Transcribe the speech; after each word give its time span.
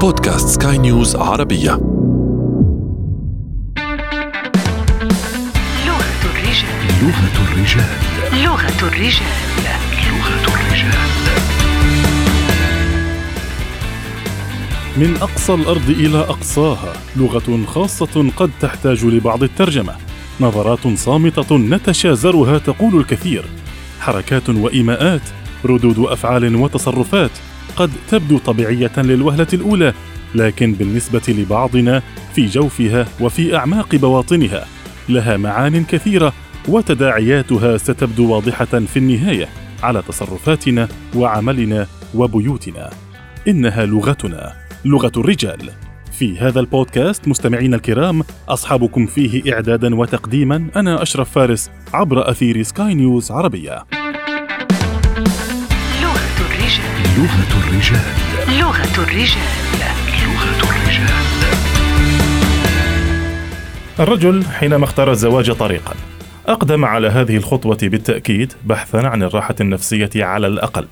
بودكاست 0.00 0.48
سكاي 0.48 0.78
نيوز 0.78 1.16
عربية. 1.16 1.70
لغة 5.86 6.22
الرجال. 6.24 6.68
لغة 7.02 7.38
الرجال. 7.48 7.84
لغة 8.44 8.88
الرجال. 8.88 9.26
لغة 10.08 10.44
الرجال. 10.54 10.92
من 14.96 15.16
أقصى 15.22 15.54
الأرض 15.54 15.90
إلى 15.90 16.18
أقصاها 16.18 16.92
لغة 17.16 17.64
خاصة 17.66 18.30
قد 18.36 18.50
تحتاج 18.60 19.04
لبعض 19.04 19.42
الترجمة. 19.42 19.92
نظرات 20.40 20.88
صامتة 20.96 21.56
نتشازرها 21.56 22.58
تقول 22.58 22.96
الكثير. 23.00 23.44
حركات 24.00 24.48
وإيماءات 24.48 25.22
ردود 25.64 25.98
أفعال 25.98 26.56
وتصرفات 26.56 27.30
قد 27.78 27.90
تبدو 28.08 28.38
طبيعية 28.38 28.92
للوهلة 28.96 29.46
الأولى 29.52 29.92
لكن 30.34 30.72
بالنسبة 30.72 31.22
لبعضنا 31.28 32.02
في 32.34 32.46
جوفها 32.46 33.06
وفي 33.20 33.56
أعماق 33.56 33.96
بواطنها 33.96 34.64
لها 35.08 35.36
معان 35.36 35.84
كثيرة 35.84 36.32
وتداعياتها 36.68 37.76
ستبدو 37.76 38.32
واضحة 38.32 38.64
في 38.64 38.96
النهاية 38.96 39.48
على 39.82 40.02
تصرفاتنا 40.02 40.88
وعملنا 41.16 41.86
وبيوتنا. 42.14 42.90
إنها 43.48 43.86
لغتنا 43.86 44.52
لغة 44.84 45.12
الرجال. 45.16 45.70
في 46.12 46.38
هذا 46.38 46.60
البودكاست 46.60 47.28
مستمعينا 47.28 47.76
الكرام 47.76 48.22
أصحابكم 48.48 49.06
فيه 49.06 49.54
إعدادا 49.54 49.94
وتقديما 49.94 50.66
أنا 50.76 51.02
أشرف 51.02 51.30
فارس 51.30 51.70
عبر 51.94 52.30
أثير 52.30 52.62
سكاي 52.62 52.94
نيوز 52.94 53.30
عربية. 53.30 53.84
لغة 57.18 57.68
الرجال 57.68 58.00
لغة 58.58 59.02
الرجال 59.04 59.42
لغة 60.24 60.70
الرجال 60.70 61.10
الرجل 64.00 64.44
حينما 64.44 64.84
اختار 64.84 65.10
الزواج 65.10 65.52
طريقا 65.52 65.94
أقدم 66.46 66.84
على 66.84 67.08
هذه 67.08 67.36
الخطوة 67.36 67.78
بالتأكيد 67.82 68.52
بحثا 68.64 68.96
عن 68.96 69.22
الراحة 69.22 69.54
النفسية 69.60 70.10
على 70.16 70.46
الأقل 70.46 70.86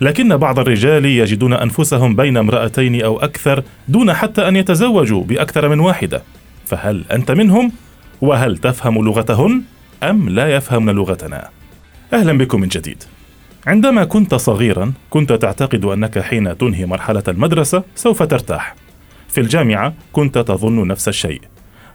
لكن 0.00 0.36
بعض 0.36 0.58
الرجال 0.58 1.04
يجدون 1.04 1.52
أنفسهم 1.52 2.16
بين 2.16 2.36
امرأتين 2.36 3.02
أو 3.02 3.18
أكثر 3.18 3.62
دون 3.88 4.12
حتى 4.12 4.48
أن 4.48 4.56
يتزوجوا 4.56 5.24
بأكثر 5.24 5.68
من 5.68 5.80
واحدة 5.80 6.22
فهل 6.66 7.04
أنت 7.12 7.30
منهم؟ 7.30 7.72
وهل 8.20 8.58
تفهم 8.58 9.04
لغتهن؟ 9.04 9.62
أم 10.02 10.28
لا 10.28 10.54
يفهمن 10.56 10.94
لغتنا؟ 10.94 11.48
أهلا 12.12 12.38
بكم 12.38 12.60
من 12.60 12.68
جديد 12.68 13.04
عندما 13.66 14.04
كنت 14.04 14.34
صغيرا 14.34 14.92
كنت 15.10 15.32
تعتقد 15.32 15.84
أنك 15.84 16.18
حين 16.18 16.58
تنهي 16.58 16.86
مرحلة 16.86 17.22
المدرسة 17.28 17.82
سوف 17.94 18.22
ترتاح. 18.22 18.74
في 19.28 19.40
الجامعة 19.40 19.94
كنت 20.12 20.38
تظن 20.38 20.86
نفس 20.86 21.08
الشيء. 21.08 21.40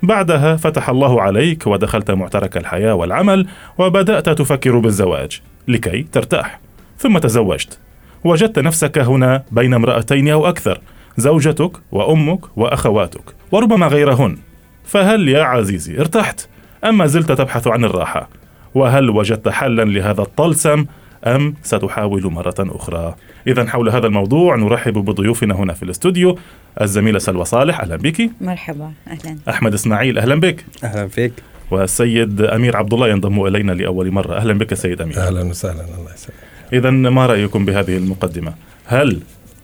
بعدها 0.04 0.56
فتح 0.56 0.90
الله 0.90 1.22
عليك 1.22 1.68
ودخلت 1.68 2.12
معترك 2.12 2.58
الحياة 2.58 2.94
والعمل 2.94 3.48
وبدأت 3.78 4.30
تفكر 4.30 4.80
بالزواج 4.80 5.42
لكي 5.68 6.06
ترتاح. 6.12 6.60
ثم 6.98 7.18
تزوجت. 7.18 7.80
وجدت 8.24 8.60
نفسك 8.60 8.98
هنا 8.98 9.44
بين 9.52 9.74
امرأتين 9.74 10.30
أو 10.30 10.48
أكثر 10.50 10.82
زوجتك 11.18 11.72
وأمك 11.92 12.58
وأخواتك 12.58 13.36
وربما 13.52 13.88
غيرهن. 13.88 14.38
فهل 14.86 15.30
يا 15.30 15.44
عزيزي 15.44 16.00
ارتحت؟ 16.00 16.48
أم 16.84 16.98
ما 16.98 17.06
زلت 17.08 17.32
تبحث 17.32 17.68
عن 17.68 17.86
الراحة. 17.86 18.30
وهل 18.76 19.10
وجدت 19.10 19.50
حلا 19.50 19.84
لهذا 19.84 20.22
الطلسم؟ 20.22 20.86
أم 21.24 21.54
ستحاول 21.64 22.32
مرة 22.32 22.56
أخرى. 22.60 23.16
إذا 23.48 23.66
حول 23.66 23.90
هذا 23.90 24.08
الموضوع 24.08 24.56
نرحب 24.56 24.94
بضيوفنا 24.94 25.56
هنا 25.56 25.74
في 25.74 25.84
الاستوديو 25.84 26.38
الزميلة 26.82 27.20
سلوى 27.20 27.46
صالح 27.46 27.80
أهلا 27.82 27.96
بك. 27.96 28.30
مرحبا 28.42 28.92
أهلا. 29.08 29.38
أحمد 29.50 29.74
إسماعيل 29.74 30.18
أهلا 30.20 30.36
بك. 30.36 30.66
أهلا 30.84 31.08
فيك. 31.08 31.34
والسيد 31.72 32.42
أمير 32.42 32.78
عبد 32.78 32.94
الله 32.94 33.10
ينضم 33.10 33.46
إلينا 33.46 33.72
لأول 33.72 34.12
مرة. 34.12 34.36
أهلا 34.38 34.54
بك 34.54 34.74
سيد 34.74 35.02
أمير. 35.02 35.18
أهلا 35.18 35.42
وسهلا 35.44 35.82
الله 35.82 36.14
يسلمك. 36.14 36.40
إذا 36.74 36.90
ما 36.90 37.26
رأيكم 37.26 37.66
بهذه 37.66 37.98
المقدمة؟ 37.98 38.54
هل 38.86 39.20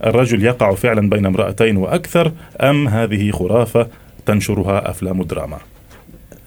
الرجل 0.05 0.43
يقع 0.43 0.75
فعلا 0.75 1.09
بين 1.09 1.25
امرأتين 1.25 1.77
وأكثر 1.77 2.31
أم 2.61 2.87
هذه 2.87 3.31
خرافة 3.31 3.87
تنشرها 4.25 4.89
أفلام 4.89 5.21
الدراما 5.21 5.57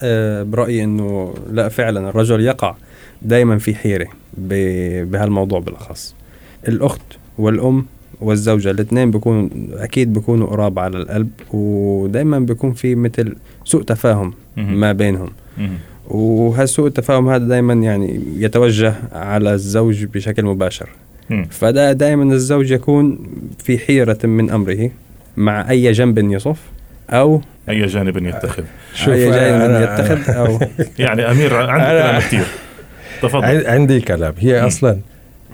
أه 0.03 0.43
برأيي 0.43 0.85
إنه 0.85 1.35
لا 1.51 1.69
فعلا 1.69 2.09
الرجل 2.09 2.41
يقع. 2.41 2.75
دائما 3.25 3.59
في 3.59 3.75
حيرة 3.75 4.07
ب- 4.39 5.11
بهالموضوع 5.11 5.61
بالأخص 5.61 6.15
الأخت 6.69 7.01
والأم 7.39 7.85
والزوجة 8.21 8.71
الاثنين 8.71 9.11
بيكونوا 9.11 9.49
أكيد 9.75 10.13
بيكونوا 10.13 10.47
قراب 10.47 10.79
على 10.79 10.97
القلب 10.99 11.31
ودائما 11.53 12.39
بيكون 12.39 12.73
في 12.73 12.95
مثل 12.95 13.35
سوء 13.65 13.83
تفاهم. 13.83 14.33
ما 14.57 14.93
بينهم. 14.93 15.29
وهالسوء 16.09 16.87
التفاهم 16.87 17.29
هذا 17.29 17.45
دائما 17.49 17.75
يعني 17.75 18.21
يتوجه 18.37 18.95
على 19.13 19.55
الزوج 19.55 20.05
بشكل 20.05 20.45
مباشر. 20.45 20.89
فدا 21.51 21.93
دائما 21.93 22.35
الزوج 22.35 22.71
يكون 22.71 23.19
في 23.59 23.79
حيرة 23.79 24.19
من 24.27 24.51
أمره 24.51 24.91
مع 25.37 25.71
أي 25.71 25.93
جنب 25.93 26.19
يصف 26.19 26.59
أو 27.11 27.41
أي 27.69 27.87
جانب 27.87 28.17
يتخذ 28.27 28.65
أي 29.09 29.31
جانب 29.31 29.61
أنا- 29.61 30.01
يتخذ 30.01 30.31
أو 30.35 30.59
يعني 30.99 31.31
أمير 31.31 31.55
عندك 31.57 31.87
كلام 31.87 32.21
كثير 32.21 32.45
تفضل. 33.23 33.45
عن- 33.45 33.67
عندي 33.67 34.01
كلام. 34.01 34.35
هي 34.39 34.61
مم. 34.61 34.67
أصلا 34.67 34.97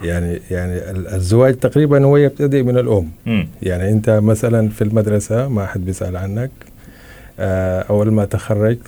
يعني 0.03 0.39
يعني 0.51 0.73
ال- 0.91 1.07
الزواج 1.07 1.55
تقريبا 1.55 2.03
هو 2.05 2.17
يبتدئ 2.17 2.63
من 2.63 2.77
الأم. 2.77 3.07
مم. 3.25 3.47
يعني 3.63 3.89
أنت 3.91 4.09
مثلا 4.09 4.69
في 4.69 4.83
المدرسة 4.83 5.47
ما 5.47 5.65
حد 5.65 5.85
بيسأل 5.85 6.17
عنك. 6.17 6.51
آه، 7.39 7.81
أول 7.89 8.11
ما 8.11 8.25
تخرجت 8.25 8.87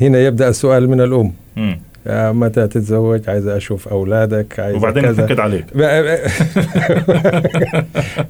هنا 0.00 0.18
يبدأ 0.18 0.48
السؤال 0.48 0.88
من 0.90 1.00
الأم. 1.00 1.32
مم. 1.56 1.78
آه، 2.06 2.32
متى 2.32 2.66
تتزوج؟ 2.66 3.20
عايز 3.30 3.46
أشوف 3.46 3.88
أولادك 3.88 4.60
عايز 4.60 4.76
وبعدين 4.76 5.02
كذا. 5.02 5.12
يتنكد 5.24 5.40
عليك. 5.40 5.64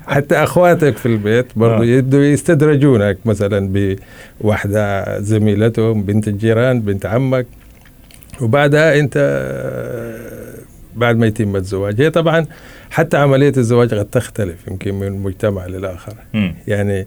حتى 0.08 0.34
أخواتك 0.36 0.96
في 0.96 1.06
البيت 1.06 1.46
برضو 1.56 1.82
آه. 1.82 1.86
يبدوا 1.86 2.20
يستدرجونك. 2.24 3.18
مثلا 3.24 3.96
بواحده 4.40 5.20
زميلتهم 5.20 6.02
بنت 6.02 6.28
الجيران 6.28 6.80
بنت 6.80 7.06
عمك. 7.06 7.46
وبعدها 8.40 8.98
انت 9.00 9.16
بعد 10.96 11.16
ما 11.16 11.26
يتم 11.26 11.56
الزواج 11.56 12.00
هي 12.00 12.10
طبعا 12.10 12.46
حتى 12.90 13.16
عملية 13.16 13.52
الزواج 13.56 13.94
قد 13.94 14.04
تختلف 14.04 14.68
يمكن 14.68 14.94
من 14.94 15.12
مجتمع 15.22 15.66
للآخر. 15.66 16.14
يعني 16.66 17.06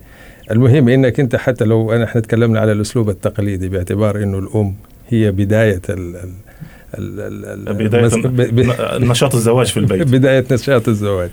المهم 0.52 0.90
إنك 0.90 1.20
انت 1.20 1.36
حتى 1.36 1.66
لو 1.66 1.92
أنا 1.94 2.04
إحنا 2.04 2.22
تكلمنا 2.22 2.60
على 2.60 2.72
الأسلوب 2.72 3.10
التقليدي 3.10 3.70
باعتبار 3.70 4.24
إنه 4.24 4.40
الأم 4.40 4.76
هي 5.10 5.32
بداية 5.32 5.82
ال 5.90 6.16
ال 6.98 7.74
بداية 7.74 8.98
نشاط 8.98 9.36
الزواج 9.36 9.68
في 9.68 9.78
البيت 9.78 10.08
بداية 10.18 10.46
نشاط 10.52 10.88
الزواج 10.88 11.30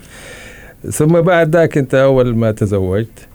ثم 0.91 1.21
بعد 1.21 1.55
ذاك 1.55 1.77
أنت 1.77 1.95
أول 1.95 2.35
ما 2.35 2.51
تزوجت 2.51 3.27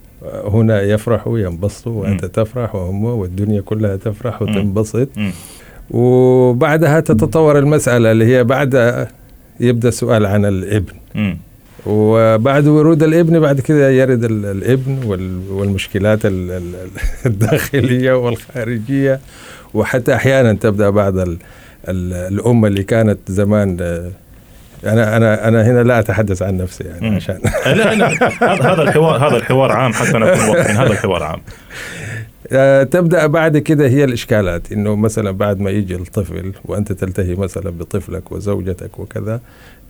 هنا 0.44 0.82
يفرحوا 0.82 1.38
ينبسطوا 1.38 2.02
وأنت. 2.02 2.25
تفرح 2.25 2.75
وهم 2.75 3.05
والدنيا 3.05 3.60
كلها 3.60 3.96
تفرح. 3.96 4.43
وتنبسط. 4.43 5.08
وبعدها 5.90 7.00
تتطور 7.00 7.58
المسألة 7.58 8.12
اللي 8.12 8.25
هي 8.36 8.44
بعد 8.44 9.06
يبدأ 9.60 9.88
السؤال 9.88 10.26
عن 10.26 10.44
الابن 10.44 10.92
مم. 11.14 11.38
وبعد 11.86 12.66
ورود 12.66 13.02
الابن 13.02 13.40
بعد 13.40 13.60
كده 13.60 13.90
يرد 13.90 14.25
ال- 14.25 14.46
الابن 14.46 14.98
وال- 15.04 15.50
والمشكلات 15.50 16.26
ال- 16.26 16.50
ال- 16.50 16.90
الداخلية 17.26 18.12
والخارجية 18.12 19.20
وحتى 19.75 20.14
أحيانا 20.14 20.52
تبدأ 20.52 20.90
بعض 20.90 21.19
ال- 21.19 21.36
ال- 21.88 22.12
الأمة 22.34 22.69
اللي 22.69 22.82
كانت 22.82 23.19
زمان 23.28 23.76
أنا 24.84 25.16
أنا 25.16 25.48
أنا 25.48 25.62
هنا 25.70 25.82
لا 25.82 25.98
أتحدث 25.98 26.42
عن 26.42 26.56
نفسي 26.56 26.84
يعني. 26.84 27.16
عشان 27.16 27.38
لا 27.66 27.94
لا 27.94 28.08
هذا 28.72 28.82
الحوار 28.82 29.28
هذا 29.28 29.36
الحوار 29.36 29.72
عام 29.72 29.92
حتى 29.92 30.19
نكون 30.19 30.48
واضحين 30.48 30.76
هذا 30.76 30.90
الحوار 30.92 31.22
عام 31.22 31.40
تبدأ 32.91 33.26
بعد 33.26 33.58
كده 33.58 33.88
هي 33.88 34.05
الإشكالات 34.05 34.73
إنه 34.73 34.96
مثلا 34.96 35.31
بعد 35.31 35.61
ما 35.61 35.70
يجي 35.70 35.94
الطفل 35.94 36.52
وأنت 36.64 36.93
تلتهي 36.93 37.35
مثلا 37.35 37.70
بطفلك 37.70 38.32
وزوجتك 38.32 38.99
وكذا 38.99 39.41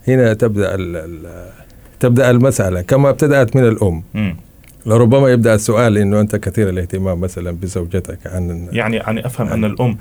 هنا 0.08 0.34
تبدأ 0.34 0.74
ال 0.74 0.96
ال 0.96 1.46
تبدأ 2.00 2.30
المسألة 2.30 2.80
كما 2.80 3.10
ابتدأت 3.10 3.56
من 3.56 3.68
الأم 3.68 4.02
مم. 4.14 4.36
لربما 4.86 5.28
يبدأ 5.28 5.54
السؤال 5.54 5.98
إنه 5.98 6.20
أنت 6.20 6.36
كثير 6.36 6.68
الاهتمام 6.68 7.20
مثلا 7.20 7.50
بزوجتك 7.50 8.18
عن 8.26 8.68
يعني 8.72 8.96
يعني 8.96 9.26
أفهم 9.26 9.48
أن 9.48 9.64
الأم 9.64 9.96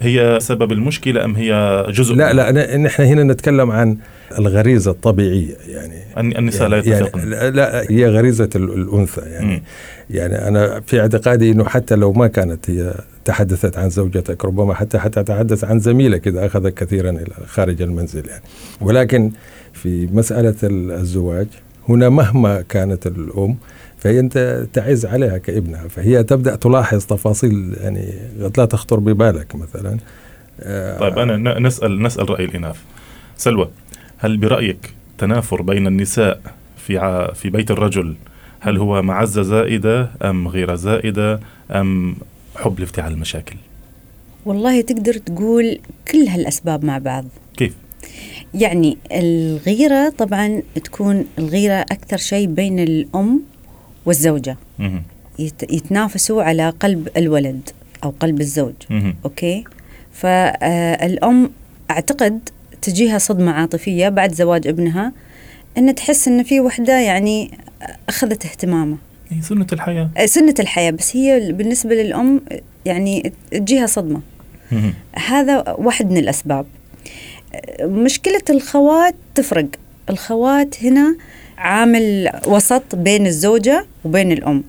هي 0.00 0.38
سبب 0.40 0.72
المشكلة 0.72 1.24
أم 1.24 1.36
هي 1.36 1.84
جزء 1.90 2.14
لا 2.14 2.32
لا 2.32 2.76
نحن 2.76 3.02
هنا 3.02 3.22
نتكلم 3.22 3.70
عن 3.70 3.96
الغريزة 4.38 4.90
الطبيعية 4.90 5.54
يعني 5.68 5.94
الن- 6.18 6.36
النساء 6.36 6.68
لا 6.68 6.76
يعني 6.76 6.90
يتفقن 6.90 7.32
يعني 7.32 7.50
لا 7.50 7.82
هي 7.90 8.08
غريزة 8.08 8.50
ال- 8.56 8.74
الأنثى 8.74 9.20
يعني 9.20 9.46
مم. 9.46 9.62
يعني 10.10 10.48
أنا 10.48 10.80
في 10.80 11.00
اعتقادي 11.00 11.50
إنه 11.50 11.64
حتى 11.64 11.94
لو 11.94 12.12
ما 12.12 12.26
كانت 12.26 12.70
هي 12.70 12.94
تحدثت 13.24 13.78
عن 13.78 13.90
زوجتك 13.90 14.44
ربما 14.44 14.74
حتى 14.74 14.98
حتى 14.98 15.22
تتحدث 15.24 15.64
عن 15.64 15.78
زميلك 15.80 16.26
إذا 16.28 16.46
أخذك 16.46 16.74
كثيرا 16.74 17.10
إلى 17.10 17.32
خارج 17.46 17.82
المنزل 17.82 18.28
يعني. 18.28 18.42
ولكن 18.80 19.32
في 19.72 20.06
ال- 20.64 20.90
الزواج 20.90 21.46
هنا 21.88 22.08
مهما 22.08 22.60
كانت 22.68 23.06
الأم 23.06 23.56
فهي 23.98 24.20
أنت 24.20 24.66
تعز 24.72 25.06
عليها 25.06 25.38
كابنها 25.38 25.88
فهي 25.88 26.22
تبدأ 26.22 26.56
تلاحظ 26.56 27.04
تفاصيل 27.04 27.76
يعني 27.80 28.12
قد 28.42 28.58
لا 28.60 28.64
تخطر 28.64 28.98
ببالك 29.00 29.54
مثلا. 29.56 29.96
آه، 30.60 30.98
طيب 30.98 31.18
أنا 31.18 31.36
ن- 31.36 31.66
نسأل 31.66 32.02
نسأل 32.02 32.30
رأي 32.30 32.44
الإناث. 32.44 32.76
سلوى 33.36 33.68
هل 34.18 34.36
برأيك 34.36 34.94
تنافر 35.18 35.62
بين 35.62 35.86
النساء 35.86 36.40
في 36.76 37.30
في 37.34 37.50
بيت 37.50 37.70
الرجل 37.70 38.14
هل 38.66 38.76
هو 38.76 39.02
معزه 39.02 39.42
زائدة 39.42 40.10
أم 40.22 40.48
غير 40.48 40.74
زائدة 40.74 41.40
أم 41.70 42.16
حب 42.56 42.80
لافتعال 42.80 43.12
المشاكل؟ 43.12 43.56
والله 44.44 44.80
تقدر 44.80 45.12
تقول 45.14 45.78
كل 46.12 46.28
هالأسباب 46.28 46.84
مع 46.84 46.98
بعض. 46.98 47.24
كيف؟ 47.56 47.74
يعني 48.54 48.98
الغيرة 49.12 50.08
طبعا 50.08 50.62
تكون 50.84 51.24
الغيرة 51.38 51.74
أكثر 51.74 52.16
شيء 52.16 52.46
بين 52.46 52.78
الأم 52.78 53.40
والزوجة. 54.06 54.56
يتنافسوا 55.70 56.42
على 56.42 56.70
قلب 56.70 57.08
الولد 57.16 57.70
أو 58.04 58.14
قلب 58.20 58.40
الزوج. 58.40 58.74
أوكي؟ 59.24 59.64
فالأم 60.12 61.50
أعتقد 61.90 62.40
تجيها 62.82 63.18
صدمة 63.18 63.52
عاطفية 63.52 64.08
بعد 64.08 64.32
زواج 64.32 64.66
ابنها 64.66 65.12
أن 65.78 65.94
تحس 65.94 66.28
أن 66.28 66.42
في 66.42 66.60
وحدة 66.60 67.00
يعني 67.00 67.58
أخذت 68.08 68.46
اهتمامه. 68.46 68.96
هي 69.28 69.42
سنة 69.42 69.66
الحياة. 69.72 70.10
سنة 70.24 70.54
الحياة 70.60 70.90
بس 70.90 71.16
هي 71.16 71.52
بالنسبة 71.52 71.94
للأم 71.94 72.40
يعني 72.84 73.32
تجيها 73.50 73.86
صدمة. 73.86 74.20
هذا 75.26 75.64
واحد 75.78 76.10
من 76.10 76.16
الأسباب. 76.16 76.66
مشكلة 77.80 78.42
الخوات 78.50 79.14
تفرق. 79.34 79.66
الخوات 80.10 80.84
هنا 80.84 81.16
عامل 81.58 82.30
وسط 82.46 82.94
بين 82.94 83.26
الزوجة 83.26 83.86
وبين 84.04 84.32
الأم. 84.32 84.64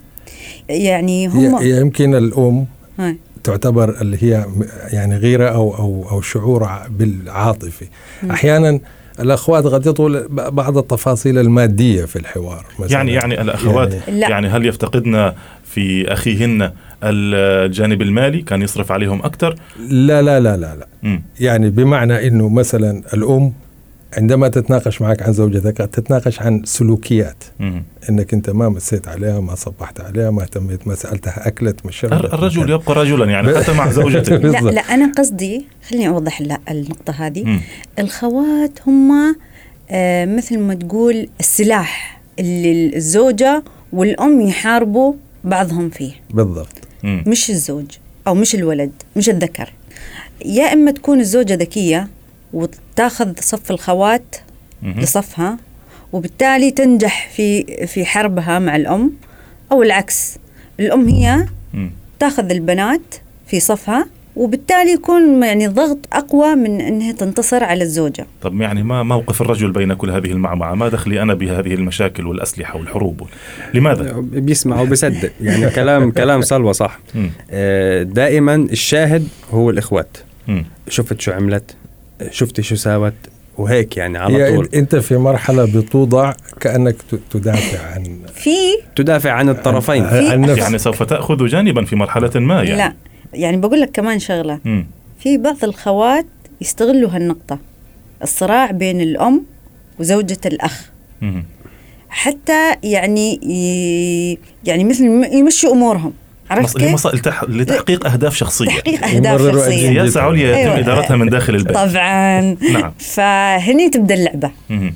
يعني 0.69 1.27
هم 1.27 1.63
يمكن 1.63 2.15
الأم 2.15 2.65
هاي. 2.99 3.17
تعتبر 3.43 4.01
اللي 4.01 4.17
هي 4.23 4.45
يعني 4.93 5.15
غيرة 5.17 5.49
أو 5.49 5.75
أو 5.75 6.09
أو 6.11 6.21
شعور 6.21 6.69
بالعاطفة. 6.89 7.87
أحيانا 8.31 8.79
الأخوات 9.19 9.63
قد 9.63 9.85
يطول 9.85 10.27
بعض 10.29 10.77
التفاصيل 10.77 11.37
المادية 11.37 12.05
في 12.05 12.15
الحوار 12.15 12.65
مثلا 12.79 12.97
يعني 12.97 13.13
يعني 13.13 13.41
الأخوات 13.41 13.93
يعني. 13.93 14.19
يعني 14.19 14.47
هل 14.47 14.65
يفتقدن 14.65 15.33
في 15.63 16.13
أخيهن 16.13 16.71
الجانب 17.03 18.01
المالي 18.01 18.41
كان 18.41 18.61
يصرف 18.61 18.91
عليهم 18.91 19.19
أكثر 19.25 19.55
لا 19.89 20.21
لا 20.21 20.39
لا 20.39 20.57
لا 20.57 20.75
لا. 20.75 21.21
يعني 21.39 21.69
بمعنى 21.69 22.27
إنه 22.27 22.49
مثلا 22.49 23.03
الأم 23.13 23.53
عندما 24.13 24.47
تتناقش 24.47 25.01
معك 25.01 25.23
عن 25.23 25.33
زوجتك 25.33 25.77
تتناقش 25.77 26.41
عن 26.41 26.61
سلوكيات 26.65 27.43
مم. 27.59 27.83
إنك 28.09 28.33
أنت 28.33 28.49
ما 28.49 28.69
مسيت 28.69 29.07
عليها 29.07 29.39
ما 29.39 29.55
صبحت 29.55 30.01
عليها 30.01 30.31
ما 30.31 30.41
اهتميت 30.43 30.87
ما 30.87 30.95
سألتها 30.95 31.47
أكلت 31.47 31.85
ما 31.85 31.91
شربت 31.91 32.13
الر- 32.13 32.33
الرجل 32.33 32.69
يبقى 32.69 32.93
رجلا 32.95 33.25
يعني 33.25 33.57
حتى 33.57 33.73
مع 33.73 33.91
زوجته 33.99 34.35
لا 34.35 34.41
بالضبط. 34.41 34.73
لا 34.73 34.81
أنا 34.81 35.11
قصدي 35.17 35.65
خليني 35.89 36.07
أوضح 36.07 36.41
لا 36.41 36.59
النقطة 36.69 37.11
هذه 37.13 37.43
مم. 37.43 37.59
الخوات 37.99 38.79
هم 38.87 39.35
آه 39.91 40.25
مثل 40.25 40.59
ما 40.59 40.73
تقول 40.73 41.29
السلاح 41.39 42.21
اللي 42.39 42.95
الزوجة 42.95 43.63
والأم 43.93 44.41
يحاربوا 44.41 45.13
بعضهم 45.43 45.89
فيه 45.89 46.11
بالضبط 46.29 46.75
مم. 47.03 47.23
مش 47.27 47.49
الزوج 47.49 47.85
أو 48.27 48.35
مش 48.35 48.55
الولد 48.55 48.91
مش 49.15 49.29
الذكر 49.29 49.73
يا 50.45 50.73
إما 50.73 50.91
تكون 50.91 51.19
الزوجة 51.19 51.53
ذكية 51.53 52.07
وتاخذ 52.53 53.33
صف 53.39 53.71
الخوات. 53.71 54.35
لصفها 54.83 55.57
وبالتالي 56.13 56.71
تنجح 56.71 57.29
في 57.35 57.63
في 57.87 58.05
حربها 58.05 58.59
مع 58.59 58.75
الأم 58.75 59.11
أو 59.71 59.83
العكس 59.83 60.37
الأم 60.79 61.07
هي. 61.07 61.45
تاخذ 62.19 62.51
البنات 62.51 63.15
في 63.47 63.59
صفها 63.59 64.07
وبالتالي 64.35 64.91
يكون 64.91 65.43
يعني 65.43 65.65
الضغط 65.65 65.97
أقوى 66.13 66.55
من 66.55 66.81
إنها 66.81 67.11
تنتصر 67.11 67.63
على 67.63 67.83
الزوجة 67.83 68.25
طب 68.41 68.61
يعني 68.61 68.83
ما 68.83 69.03
موقف 69.03 69.41
الرجل 69.41 69.71
بين 69.71 69.93
كل 69.93 70.11
هذه 70.11 70.31
المعمعة 70.31 70.75
ما 70.75 70.89
دخلي 70.89 71.21
أنا 71.21 71.33
بهذه 71.33 71.73
المشاكل 71.73 72.27
والأسلحة 72.27 72.77
والحروب 72.77 73.27
لماذا؟ 73.73 74.13
بيسمع 74.19 74.81
وبيصدق 74.81 75.31
يعني 75.41 75.69
كلام 75.69 76.11
كلام 76.21 76.41
سلوى 76.41 76.73
صح. 76.73 76.99
آه، 77.51 78.03
دائما 78.03 78.55
الشاهد 78.55 79.27
هو 79.51 79.69
الإخوات. 79.69 80.17
شفت 80.89 81.21
شو 81.21 81.31
عملت 81.31 81.75
شفت 82.31 82.61
شو 82.61 82.75
ساوت؟ 82.75 83.13
وهيك 83.57 83.97
يعني 83.97 84.17
على 84.17 84.55
طول. 84.55 84.69
أنت 84.75 84.95
في 84.95 85.17
مرحلة 85.17 85.65
بتوضع 85.65 86.33
كأنك 86.59 86.95
تدافع 87.31 87.79
عن 87.93 88.19
في 88.35 88.57
تدافع 88.95 89.31
عن 89.31 89.49
الطرفين. 89.49 90.03
عن 90.03 90.41
نفس. 90.41 90.61
يعني 90.61 90.77
سوف 90.77 91.03
تأخذ 91.03 91.45
جانبا 91.45 91.85
في 91.85 91.95
مرحلة 91.95 92.31
ما 92.35 92.55
يعني. 92.63 92.75
لا. 92.77 92.93
يعني 93.33 93.57
بقول 93.57 93.81
لك 93.81 93.91
كمان 93.91 94.19
شغلة. 94.19 94.59
مم. 94.65 94.87
في 95.19 95.37
بعض 95.37 95.63
الخوات 95.63 96.25
يستغلوا 96.61 97.09
هالنقطة. 97.09 97.59
الصراع 98.23 98.71
بين 98.71 99.01
الأم 99.01 99.43
وزوجة 99.99 100.37
الأخ. 100.45 100.89
مم. 101.21 101.45
حتى 102.09 102.75
يعني 102.83 103.33
ي... 103.33 104.37
يعني 104.65 104.83
مثل 104.83 105.07
م- 105.09 105.23
يمشوا 105.23 105.71
أمورهم. 105.73 106.13
عرفت 106.49 106.77
كيف؟ 106.77 107.07
لتحقيق 107.49 108.07
أهداف 108.07 108.35
شخصية 108.35 108.65
تحقيق 108.67 109.01
شخصية 109.01 109.33
أجندة. 109.49 109.69
سياسة 109.69 110.21
عليا 110.21 110.49
يتم 110.49 110.57
أيوة. 110.69 110.79
إدارتها 110.79 111.17
من 111.17 111.29
داخل 111.29 111.55
البيت 111.55 111.73
طبعا 111.77 112.41
نعم. 112.73 112.93
فهني 112.99 113.89
تبدأ 113.89 114.13
اللعبة 114.15 114.51
مم. 114.69 114.93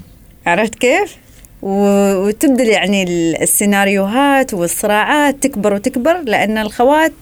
عرفت 0.48 0.76
كيف؟ 0.76 1.18
و- 1.62 2.16
وتبدأ 2.28 2.64
يعني 2.64 3.04
ال- 3.04 3.42
السيناريوهات 3.42 4.54
والصراعات 4.54 5.44
تكبر 5.44 5.74
وتكبر 5.74 6.22
لأن 6.26 6.58
الخوات 6.58 7.14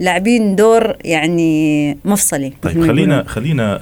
لاعبين 0.00 0.56
دور 0.56 0.96
يعني 1.04 1.96
مفصلي 2.04 2.52
طيب 2.62 2.72
خلينا 2.86 2.90
يقولون. 3.14 3.28
خلينا 3.28 3.80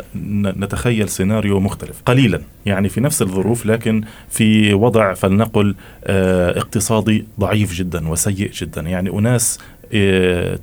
نتخيل 0.64 1.08
سيناريو 1.08 1.60
مختلف 1.60 2.02
قليلا 2.06 2.40
يعني 2.66 2.88
في 2.88 3.00
نفس 3.00 3.22
الظروف 3.22 3.66
لكن 3.66 4.02
في 4.30 4.74
وضع 4.74 5.14
فلنقل 5.14 5.74
آه، 6.04 6.58
اقتصادي 6.58 7.24
ضعيف 7.40 7.72
جدا 7.74 8.08
وسيء 8.08 8.50
جدا 8.54 8.80
يعني 8.80 9.10
أناس 9.10 9.58
آه، 9.58 9.79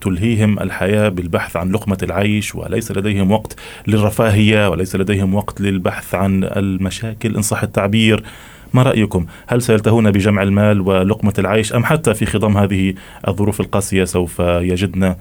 تلهيهم 0.02 0.60
الحياة 0.60 1.10
بالبحث 1.10 1.56
عن 1.56 1.72
لقمة 1.72 1.98
العيش 2.04 2.56
وليس 2.56 2.92
لديهم 2.92 3.32
وقت 3.32 3.56
للرفاهية 3.88 4.70
وليس 4.70 4.96
لديهم 4.96 5.36
وقت 5.36 5.62
للبحث 5.62 6.16
عن 6.16 6.44
المشاكل 6.44 7.36
إن 7.36 7.42
صح 7.42 7.64
التعبير 7.64 8.24
ما 8.74 8.84
رأيكم؟ 8.84 9.26
هل 9.48 9.62
سيلتهون 9.62 10.12
بجمع 10.12 10.44
المال 10.44 10.82
ولقمة 10.82 11.34
العيش 11.40 11.74
أم 11.74 11.84
حتى 11.86 12.14
في 12.14 12.26
خضم 12.26 12.58
هذه 12.58 12.94
الظروف 13.28 13.60
القاسية 13.62 14.04
سوف 14.04 14.40
يجدن 14.40 15.16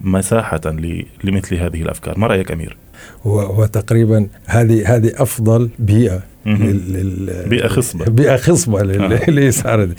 مساحة 0.00 0.60
ل- 0.66 1.04
لمثل 1.24 1.54
هذه 1.54 1.82
الأفكار 1.82 2.18
ما 2.18 2.26
رأيك 2.26 2.52
أمير؟ 2.52 2.76
هو 3.26 3.40
هو 3.40 3.66
تقريبا 3.66 4.26
هذه 4.46 4.96
هذه 4.96 5.12
أفضل 5.16 5.70
بيئة 5.78 6.22
بيئة 6.46 7.68
خصبة. 7.68 8.04
بيئة 8.04 8.36
خصبة 8.36 8.82
لل- 8.82 9.12
آه. 9.12 9.30
للإسعار 9.30 9.84
دي. 9.84 9.94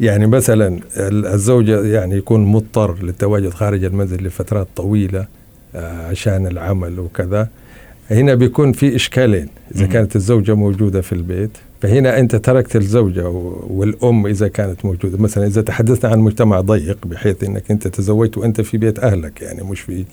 يعني 0.00 0.26
مثلا 0.26 0.80
ال- 0.96 1.26
الزوجة 1.26 1.80
يعني 1.84 2.16
يكون 2.16 2.44
مضطر 2.44 3.02
للتواجد 3.02 3.50
خارج 3.50 3.84
المنزل 3.84 4.24
لفترات 4.26 4.68
طويلة 4.76 5.26
آه، 5.74 6.06
عشان 6.08 6.46
العمل 6.46 7.00
وكذا 7.00 7.48
هنا 8.10 8.34
بيكون 8.34 8.72
في 8.72 8.96
إشكالين 8.96 9.48
إذا 9.74 9.82
مهم. 9.82 9.92
كانت 9.92 10.16
الزوجة 10.16 10.54
موجودة 10.54 11.00
في 11.00 11.12
البيت 11.12 11.50
فهنا 11.82 12.18
أنت 12.18 12.36
تركت 12.36 12.76
الزوجة 12.76 13.28
و- 13.28 13.64
والأم 13.70 14.26
إذا 14.26 14.48
كانت 14.48 14.84
موجودة 14.84 15.18
مثلا 15.18 15.46
إذا 15.46 15.62
تحدثنا 15.62 16.10
عن 16.10 16.18
مجتمع 16.18 16.60
ضيق 16.60 16.98
بحيث 17.06 17.44
إنك 17.44 17.70
أنت 17.70 17.88
تزوجت 17.88 18.38
وأنت 18.38 18.60
في 18.60 18.78
بيت 18.78 18.98
أهلك 18.98 19.42
يعني 19.42 19.62
مش 19.64 19.80
في 19.80 20.04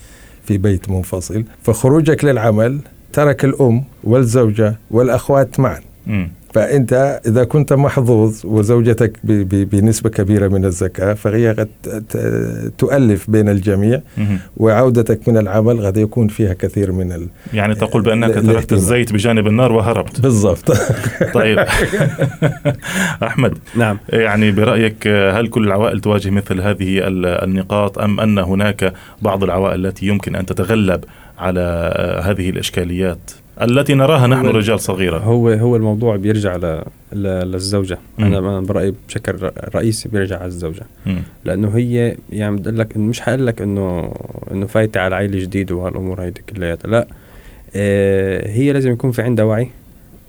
في 0.45 0.57
بيت 0.57 0.89
منفصل 0.89 1.43
فخروجك 1.63 2.25
للعمل 2.25 2.79
ترك 3.13 3.45
الأم 3.45 3.83
والزوجة 4.03 4.75
والأخوات 4.91 5.59
معا 5.59 5.79
مم. 6.07 6.29
فأنت 6.53 7.21
إذا 7.27 7.43
كنت 7.43 7.73
محظوظ 7.73 8.45
وزوجتك 8.45 9.13
ب- 9.23 9.31
ب- 9.31 9.69
بنسبة 9.69 10.09
كبيرة 10.09 10.47
من 10.47 10.65
الزكاة 10.65 11.13
فهي 11.13 11.51
قد 11.51 11.69
تؤلف 12.77 13.29
بين 13.29 13.49
الجميع. 13.49 14.01
وعودتك 14.57 15.29
من 15.29 15.37
العمل 15.37 15.85
قد 15.85 15.97
يكون 15.97 16.27
فيها 16.27 16.53
كثير 16.53 16.91
من 16.91 17.11
ال... 17.11 17.27
يعني 17.53 17.75
تقول 17.75 18.01
بأنك 18.01 18.37
ال- 18.37 18.47
تركت. 18.47 18.73
الزيت 18.73 19.13
بجانب 19.13 19.47
النار 19.47 19.71
وهربت 19.71 20.21
بالضبط 20.21 20.71
طيب 21.37 21.59
أحمد 23.23 23.57
نعم 23.75 23.97
يعني 24.09 24.51
برأيك 24.51 25.07
هل 25.07 25.47
كل 25.47 25.67
العوائل 25.67 25.99
تواجه 26.01 26.29
مثل 26.29 26.61
هذه 26.61 26.97
ال- 27.07 27.25
النقاط 27.25 27.99
أم 27.99 28.19
أن 28.19 28.37
هناك 28.37 28.93
بعض 29.21 29.43
العوائل 29.43 29.85
التي 29.85 30.05
يمكن 30.07 30.35
أن 30.35 30.45
تتغلب 30.45 31.03
على 31.37 31.93
هذه 32.23 32.49
الإشكاليات 32.49 33.31
التي 33.61 33.93
نراها 33.93 34.27
نحن 34.27 34.45
رجال 34.45 34.79
صغيرة. 34.79 35.17
هو 35.17 35.49
هو 35.49 35.75
الموضوع 35.75 36.15
بيرجع 36.15 36.55
ل... 36.55 36.83
ل... 37.13 37.23
للزوجة. 37.23 37.97
مم. 38.17 38.25
أنا 38.25 38.39
أنا 38.39 38.61
برأيي 38.61 38.93
بشكل 39.07 39.51
رئيسي 39.75 40.09
بيرجع 40.09 40.37
على 40.37 40.45
الزوجة. 40.45 40.83
مم. 41.05 41.21
لأنه 41.45 41.77
هي 41.77 42.15
يعني 42.31 42.55
بدي 42.55 42.69
لك 42.69 42.95
إنه 42.95 43.05
مش 43.05 43.21
حقول 43.21 43.47
لك 43.47 43.61
انه 43.61 44.13
إنه 44.51 44.65
فايتة 44.65 44.99
على 44.99 45.15
عائله 45.15 45.39
جديد 45.39 45.71
وهالأمور 45.71 46.21
هيدي 46.21 46.41
كلياتها. 46.49 46.89
لا. 46.89 47.07
آه 47.75 48.47
هي 48.47 48.73
لازم 48.73 48.91
يكون 48.91 49.11
في 49.11 49.21
عندها 49.21 49.45
وعي 49.45 49.69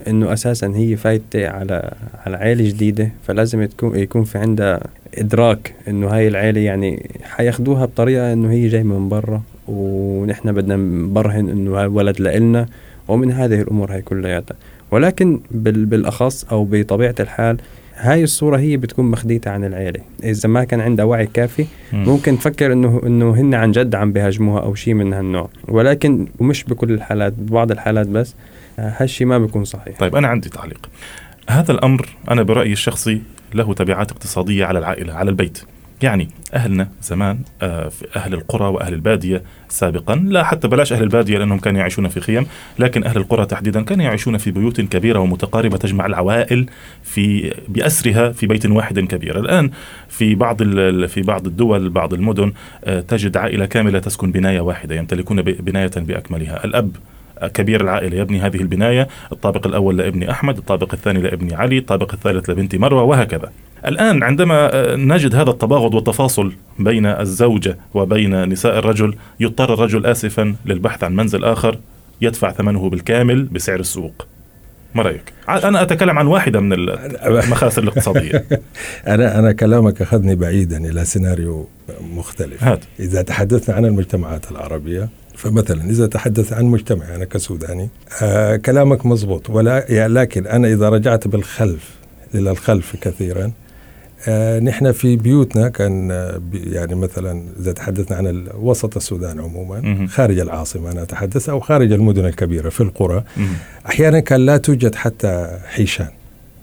إنه 0.08 0.32
أساسا 0.32 0.72
هي 0.76 0.96
فايتة 0.96 1.48
على 1.48 1.92
على 2.26 2.36
عائله 2.36 2.68
جديدة. 2.68 3.10
فلازم 3.26 3.64
تكون 3.64 3.98
يكون 3.98 4.24
في 4.24 4.38
عندها 4.38 4.80
إدراك 5.14 5.74
إنه 5.88 6.08
هاي 6.08 6.28
العائله 6.28 6.60
يعني 6.60 7.10
حياخدوها 7.22 7.84
بطريقة 7.84 8.32
إنه 8.32 8.50
هي 8.50 8.68
جاي 8.68 8.82
من 8.82 9.08
برا. 9.08 9.42
ونحن 9.68 10.52
بدنا 10.52 10.76
نبرهن 10.76 11.48
إنه 11.48 11.76
هذا 11.76 11.86
الولد 11.86 12.20
لإلنا 12.20 12.66
ومن 13.08 13.32
هذه 13.32 13.60
الأمور 13.60 13.92
هاي 13.92 14.02
كلياتها. 14.02 14.56
ولكن 14.90 15.40
بال 15.50 15.86
بالأخص 15.86 16.44
أو 16.44 16.64
بطبيعة 16.70 17.14
الحال 17.20 17.56
هاي 17.94 18.24
الصورة 18.24 18.56
هي 18.56 18.76
بتكون 18.76 19.04
مخديتة 19.04 19.50
عن 19.50 19.64
العيلة. 19.64 20.00
إذا 20.24 20.48
ما 20.48 20.64
كان 20.64 20.80
عندها 20.80 21.04
وعي 21.04 21.26
كافي 21.26 21.66
مم. 21.92 22.04
ممكن 22.04 22.38
تفكر 22.38 22.72
إنه 22.72 23.00
إنه 23.06 23.30
هن 23.30 23.54
عن 23.54 23.72
جد 23.72 23.94
عم 23.94 24.12
بيهاجموها 24.12 24.62
أو 24.62 24.74
شيء 24.74 24.94
من 24.94 25.12
هالنوع. 25.12 25.48
ولكن 25.68 26.26
ومش 26.38 26.64
بكل 26.64 26.92
الحالات 26.92 27.32
ببعض 27.32 27.70
الحالات 27.70 28.06
بس 28.06 28.34
آه، 28.78 28.94
هالشي 28.96 29.24
ما 29.24 29.38
بيكون 29.38 29.64
صحيح. 29.64 29.98
طيب 29.98 30.16
أنا 30.16 30.28
عندي 30.28 30.48
تعليق. 30.48 30.88
هذا 31.50 31.72
الأمر 31.72 32.08
أنا 32.30 32.42
برأيي 32.42 32.72
الشخصي 32.72 33.22
له 33.54 33.74
تبعات 33.74 34.10
اقتصادية 34.10 34.64
على 34.64 34.78
العائلة 34.78 35.14
على 35.14 35.30
البيت. 35.30 35.58
يعني 36.02 36.28
أهلنا 36.54 36.88
زمان 37.02 37.38
آه، 37.62 37.90
أهل 38.16 38.34
القرى 38.34 38.68
وأهل 38.68 38.94
البادية 38.94 39.42
سابقا. 39.68 40.14
لا 40.14 40.44
حتى 40.44 40.68
بلاش 40.68 40.92
أهل 40.92 41.02
البادية 41.02 41.38
لأنهم 41.38 41.58
كانوا 41.58 41.80
يعيشون 41.80 42.08
في 42.08 42.20
خيم 42.20 42.46
لكن 42.78 43.04
أهل 43.04 43.16
القرى 43.16 43.46
تحديدا 43.46 43.82
كانوا 43.82 44.04
يعيشون 44.04 44.38
في 44.38 44.50
بيوت 44.50 44.80
كبيرة 44.80 45.18
ومتقاربة 45.18 45.76
تجمع 45.76 46.06
العوائل 46.06 46.66
في 47.02 47.54
بأسرها 47.68 48.32
في 48.32 48.46
بيت 48.46 48.66
واحد 48.66 49.00
كبير. 49.00 49.40
الآن 49.40 49.70
في 50.08 50.34
بعض 50.34 50.62
في 51.06 51.22
بعض 51.22 51.46
الدول 51.46 51.90
بعض 51.90 52.14
المدن 52.14 52.52
آه، 52.84 53.00
تجد 53.00 53.36
عائلة 53.36 53.66
كاملة 53.66 53.98
تسكن 53.98 54.32
بناية 54.32 54.60
واحدة 54.60 54.94
يمتلكون 54.94 55.42
بناية 55.42 55.90
بأكملها. 55.96 56.64
الأب 56.64 56.90
كبير 57.46 57.80
العائلة. 57.80 58.16
يبني 58.16 58.40
هذه 58.40 58.56
البناية 58.56 59.08
الطابق 59.32 59.66
الأول 59.66 59.96
لابني 59.98 60.30
أحمد 60.30 60.56
الطابق 60.58 60.94
الثاني 60.94 61.20
لابني 61.20 61.54
علي 61.54 61.78
الطابق 61.78 62.12
الثالث 62.14 62.50
لبنتي 62.50 62.78
مروة 62.78 63.02
وهكذا. 63.02 63.52
الآن 63.86 64.22
عندما 64.22 64.74
آه، 64.74 64.96
نجد 64.96 65.34
هذا 65.34 65.50
التباغض 65.50 65.94
والتفاصل 65.94 66.52
بين 66.78 67.06
الزوجة 67.06 67.76
وبين 67.94 68.48
نساء 68.48 68.78
الرجل 68.78 69.14
يضطر 69.40 69.74
الرجل 69.74 70.06
آسفا 70.06 70.54
للبحث 70.66 71.04
عن 71.04 71.16
منزل 71.16 71.44
آخر 71.44 71.78
يدفع 72.20 72.52
ثمنه 72.52 72.90
بالكامل 72.90 73.42
بسعر 73.44 73.80
السوق. 73.80 74.26
ما 74.94 75.02
رأيك؟ 75.02 75.32
ع- 75.48 75.68
أنا 75.68 75.82
أتكلم 75.82 76.18
عن 76.18 76.26
واحدة 76.26 76.60
من 76.60 76.72
المخاسر 77.28 77.82
الاقتصادية. 77.82 78.44
أنا 79.06 79.38
أنا 79.38 79.52
كلامك 79.52 80.02
أخذني 80.02 80.34
بعيدا 80.34 80.76
إلى 80.90 81.04
سيناريو 81.04 81.68
مختلف. 82.14 82.64
هات. 82.64 82.80
إذا 83.00 83.22
تحدثنا 83.22 83.76
عن 83.76 83.84
المجتمعات 83.84 84.50
العربية 84.50 85.08
فمثلا 85.38 85.90
إذا 85.90 86.06
تحدث 86.06 86.52
عن 86.52 86.64
مجتمعي 86.64 87.16
أنا 87.16 87.24
كسوداني 87.24 87.88
آه 88.22 88.56
كلامك 88.56 89.06
مزبوط 89.06 89.50
ولا 89.50 89.84
يعني 89.88 90.14
لكن 90.14 90.46
أنا 90.46 90.68
إذا 90.68 90.88
رجعت 90.88 91.28
بالخلف 91.28 91.90
إلى 92.34 92.50
الخلف 92.50 92.96
كثيرا 93.00 93.52
آه 94.28 94.58
نحن 94.60 94.92
في 94.92 95.16
بيوتنا 95.16 95.68
كان 95.68 96.10
آه 96.10 96.40
يعني 96.52 96.94
مثلا 96.94 97.42
إذا 97.60 97.72
تحدثنا 97.72 98.16
عن 98.16 98.48
وسط 98.54 98.96
السودان 98.96 99.40
عموما. 99.40 100.06
خارج 100.10 100.38
العاصمة 100.38 100.92
أنا 100.92 101.02
أتحدث 101.02 101.48
أو 101.48 101.60
خارج 101.60 101.92
المدن 101.92 102.24
الكبيرة 102.26 102.68
في 102.68 102.80
القرى. 102.80 103.24
أحيانا 103.86 104.20
كان 104.20 104.46
لا 104.46 104.56
توجد 104.56 104.94
حتى 104.94 105.58
حيشان 105.66 106.08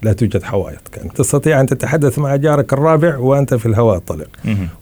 لا 0.06 0.14
توجد 0.14 0.44
حوائط. 0.44 0.88
كان 0.92 1.14
تستطيع 1.14 1.62
أن 1.62 1.66
تتحدث 1.66 2.20
مع 2.20 2.36
جارك 2.36 2.74
الرابع 2.74 3.18
وأنت 3.18 3.54
في 3.54 3.66
الهواء 3.66 3.98
الطلق. 3.98 4.30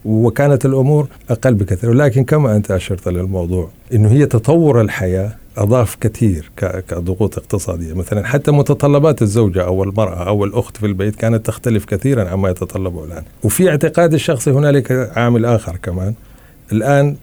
وكانت 0.05 0.65
الأمور 0.65 1.07
أقل 1.29 1.53
بكثير. 1.53 1.89
ولكن 1.89 2.23
كما 2.23 2.55
أنت 2.55 2.71
أشرت 2.71 3.07
للموضوع 3.07 3.69
إنه 3.93 4.09
هي 4.09 4.25
تطور 4.25 4.81
الحياة 4.81 5.35
أضاف 5.57 5.95
كثير 5.95 6.51
كضغوط 6.87 7.37
اقتصادية. 7.37 7.93
مثلا 7.93 8.25
حتى 8.25 8.51
متطلبات 8.51 9.21
الزوجة 9.21 9.63
أو 9.63 9.83
المرأة 9.83 10.27
أو 10.27 10.45
الأخت 10.45 10.77
في 10.77 10.85
البيت 10.85 11.15
كانت 11.15 11.45
تختلف 11.45 11.85
كثيرا 11.85 12.29
عما 12.29 12.49
يتطلبه 12.49 13.03
الآن. 13.03 13.23
وفي 13.43 13.69
اعتقادي 13.69 14.15
الشخصي 14.15 14.51
هنالك 14.51 15.11
عامل 15.15 15.45
آخر 15.45 15.75
كمان. 15.75 16.13
الآن 16.71 17.15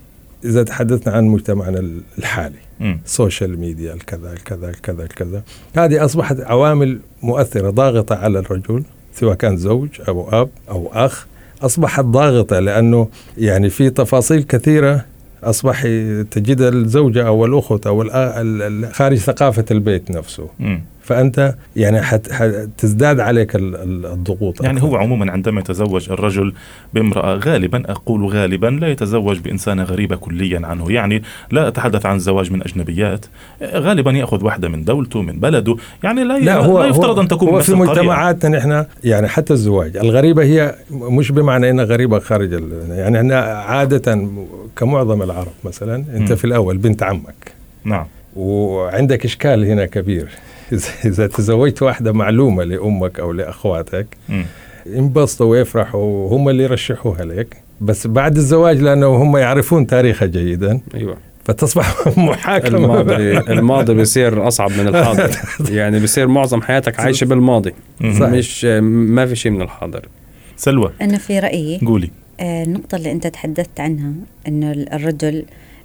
إذا 0.45 0.63
تحدثنا 0.63 1.13
عن 1.13 1.25
مجتمعنا 1.25 1.91
الحالي. 2.19 2.70
social 3.05 3.61
media 3.61 3.95
الكذا 3.95 4.33
الكذا 4.33 4.69
الكذا 4.71 5.03
الكذا. 5.03 5.43
هذه 5.77 6.05
أصبحت 6.05 6.41
عوامل 6.41 6.99
مؤثرة 7.23 7.71
ضاغطة 7.71 8.15
على 8.17 8.39
الرجل 8.39 8.83
سواء 9.15 9.35
كان 9.35 9.57
زوج 9.57 9.89
أو 10.09 10.29
أب 10.43 10.49
أو 10.71 10.91
أخ. 10.93 11.27
أصبحت 11.63 12.05
ضاغطة 12.05 12.59
لأنه 12.59 13.09
يعني 13.39 13.71
في 13.71 13.91
تفاصيل 13.91 14.43
كثيرة 14.43 15.05
أصبح 15.43 15.83
تجد 16.31 16.61
الزوجة 16.61 17.27
أو 17.27 17.45
الأخت 17.47 17.87
أو 17.87 18.05
الأ- 18.05 18.15
ال- 18.15 18.63
ال- 18.85 18.95
خارج 18.95 19.17
ثقافة 19.19 19.65
البيت 19.71 20.11
نفسه. 20.11 20.49
مم. 20.59 20.83
فأنت 21.15 21.55
يعني 21.77 22.03
حت 22.03 22.33
حتزداد 22.33 23.21
عليك 23.21 23.57
ال- 23.57 23.77
ال- 23.77 24.07
الضغوط 24.07 24.63
يعني 24.63 24.79
أكثر. 24.79 24.89
هو 24.89 24.97
عموما 24.97 25.33
عندما 25.33 25.61
يتزوج 25.61 26.11
الرجل 26.11 26.53
بامرأة 26.95 27.35
غالبا 27.35 27.83
أقول 27.91 28.27
غالبا 28.27 28.67
لا 28.67 28.89
يتزوج 28.89 29.39
بإنسانة 29.39 29.83
غريبة 29.83 30.17
كليا 30.17 30.61
عنه 30.67 30.93
يعني 30.93 31.23
لا 31.51 31.69
أتحدث 31.69 32.07
عن 32.07 32.17
الزواج 32.17 32.53
من 32.53 32.63
أجنبيات 32.63 33.27
غالبا 33.63 34.11
يأخذ 34.11 34.45
واحدة 34.45 34.69
من 34.69 34.85
دولته 34.85 35.23
من 35.23 35.41
بلده 35.41 35.77
يعني 36.05 36.25
لا, 36.25 36.39
لا 36.39 36.57
هو 36.57 36.83
لا 36.83 36.87
يفترض 36.89 37.15
هو 37.17 37.21
أن 37.23 37.29
تكون 37.29 37.49
هو 37.49 37.61
في. 37.61 37.75
مجتمعاتنا 37.75 38.59
نحن 38.59 38.85
يعني 39.05 39.29
حتى 39.29 39.53
الزواج 39.53 39.97
الغريبة 39.97 40.43
هي 40.43 40.75
مش 40.91 41.33
بمعنى 41.33 41.71
إنها 41.71 41.85
غريبة 41.85 42.19
خارج 42.19 42.53
يعني 42.91 43.19
إحنا 43.19 43.37
عادة 43.41 44.29
كمعظم 44.77 45.23
العرب 45.23 45.53
مثلا 45.65 45.97
أنت 45.97 46.31
مم. 46.31 46.37
في 46.37 46.45
الأول 46.45 46.79
بنت 46.79 47.03
عمك 47.03 47.53
نعم 47.85 48.07
وعندك 48.37 49.25
إشكال 49.25 49.65
هنا 49.65 49.87
كبير 49.87 50.29
إذا- 50.75 51.05
اذا 51.07 51.27
تزوجت 51.27 51.83
واحدة 51.83 52.13
معلومة 52.13 52.65
لأمك 52.65 53.21
أو 53.21 53.33
لأخواتك 53.33 54.07
مم. 54.29 54.45
ينبسطوا 54.87 55.47
ويفرحوا 55.47 56.01
وهم 56.01 56.49
اللي 56.49 56.63
يرشحوها 56.63 57.25
لك. 57.25 57.57
بس 57.81 58.07
بعد 58.07 58.37
الزواج 58.37 58.81
لأنه 58.83 59.07
هم 59.07 59.37
يعرفون 59.37 59.87
تاريخها 59.87 60.27
جيدا 60.27 60.81
أيوه. 60.95 61.17
فتصبح 61.45 61.95
محاكمة. 62.19 62.79
الماضي 62.79 63.39
الماضي 63.39 63.95
بيصير 63.95 64.49
أصعب 64.49 64.71
من 64.71 64.89
الحاضر. 64.89 65.31
يعني 65.79 66.01
بيصير 66.01 66.27
معظم 66.29 66.63
حياتك 66.63 67.01
عايشة 67.01 67.25
بالماضي. 67.25 67.75
صحيح. 68.03 68.21
مش 68.23 68.65
ما 68.65 69.27
في 69.27 69.37
شيء 69.37 69.53
من 69.53 69.63
الحاضر. 69.63 70.09
سلوى. 70.57 70.93
أنا 71.03 71.19
في 71.19 71.39
رأيي 71.39 71.79
قولي. 71.87 72.11
آه، 72.41 72.65
النقطة 72.65 72.97
اللي 72.97 73.13
أنت 73.13 73.27
تحدثت 73.27 73.81
عنها 73.81 74.13
أنه 74.49 74.73
الرجل 74.73 75.45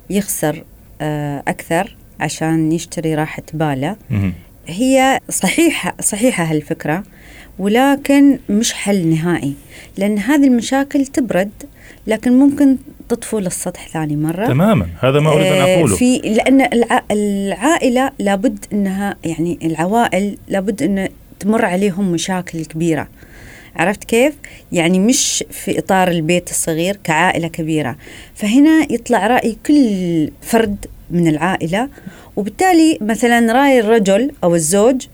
يخسر 0.09 0.63
آه، 1.01 1.43
أكثر 1.47 1.95
عشان 2.19 2.71
يشتري 2.71 3.15
راحة 3.15 3.43
باله. 3.53 3.95
هي 4.67 5.19
صحيحة 5.29 5.95
صحيحة 6.01 6.43
هالفكرة 6.43 7.03
ولكن 7.59 8.39
مش 8.49 8.73
حل 8.73 9.07
نهائي 9.07 9.53
لأن 9.97 10.17
هذه 10.17 10.47
المشاكل 10.47 11.05
تبرد 11.05 11.51
لكن 12.07 12.39
ممكن 12.39 12.77
تطفو 13.09 13.39
للسطح 13.39 13.87
ثاني 13.87 14.15
مرة. 14.15 14.47
تماما 14.47 14.87
هذا 15.01 15.19
ما 15.19 15.29
أريد 15.29 15.45
أن 15.45 15.61
آه، 15.61 15.75
أقوله. 15.75 15.95
في 15.95 16.17
لأن 16.17 16.61
الع... 16.61 17.03
العائلة 17.11 18.11
لابد 18.19 18.65
أنها 18.73 19.15
يعني 19.25 19.59
العوائل 19.63 20.37
لابد 20.47 20.83
أن 20.83 21.09
تمر 21.39 21.65
عليهم 21.65 22.11
مشاكل 22.11 22.65
كبيرة. 22.65 23.07
عرفت 23.75 24.03
كيف؟ 24.03 24.33
يعني 24.71 24.99
مش 24.99 25.43
في 25.51 25.79
إطار 25.79 26.07
البيت 26.07 26.49
الصغير 26.49 26.97
كعائلة 27.03 27.47
كبيرة. 27.47 27.95
فهنا 28.35 28.87
يطلع 28.89 29.27
رأي 29.27 29.57
كل 29.65 30.29
فرد 30.41 30.85
من 31.11 31.27
العائلة. 31.27 31.89
وبالتالي 32.35 32.97
مثلا 33.01 33.53
رأي 33.53 33.79
الرجل 33.79 34.31
أو 34.43 34.55
الزوج 34.55 35.07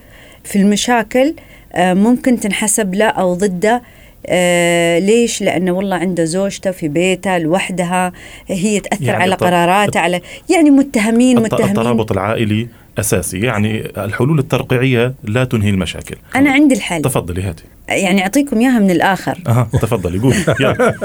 في 0.43 0.55
المشاكل 0.55 1.33
آه، 1.73 1.93
ممكن 1.93 2.39
تنحسب 2.39 2.95
له 2.95 3.05
أو 3.05 3.33
ضده 3.33 3.81
آه 4.27 4.99
ليش؟ 4.99 5.41
لأنه 5.41 5.71
والله 5.71 5.95
عنده 5.95 6.25
زوجته 6.25 6.71
في 6.71 6.87
بيته 6.87 7.37
لوحدها 7.37 8.11
هي 8.47 8.79
تأثر 8.79 9.03
يعني 9.03 9.23
على 9.23 9.35
قراراته 9.35 9.99
على 9.99 10.21
يعني 10.49 10.69
متهمين 10.69 11.39
متهمين. 11.39 11.69
الترابط 11.69 12.11
العائلي 12.11 12.67
أساسي. 12.99 13.39
يعني 13.39 13.91
الحلول 13.97 14.39
الترقيعية 14.39 15.13
لا 15.23 15.43
تنهي 15.43 15.69
المشاكل. 15.69 16.15
أنا 16.35 16.51
عندي 16.51 16.75
الحل. 16.75 17.01
تفضلي 17.01 17.41
هاتي. 17.41 17.63
يعني 17.89 18.21
أعطيكم 18.21 18.59
إياها 18.59 18.79
من 18.79 18.91
الآخر. 18.91 19.39
أها 19.47 19.69
تفضلي 19.81 20.19
قولي. 20.19 20.35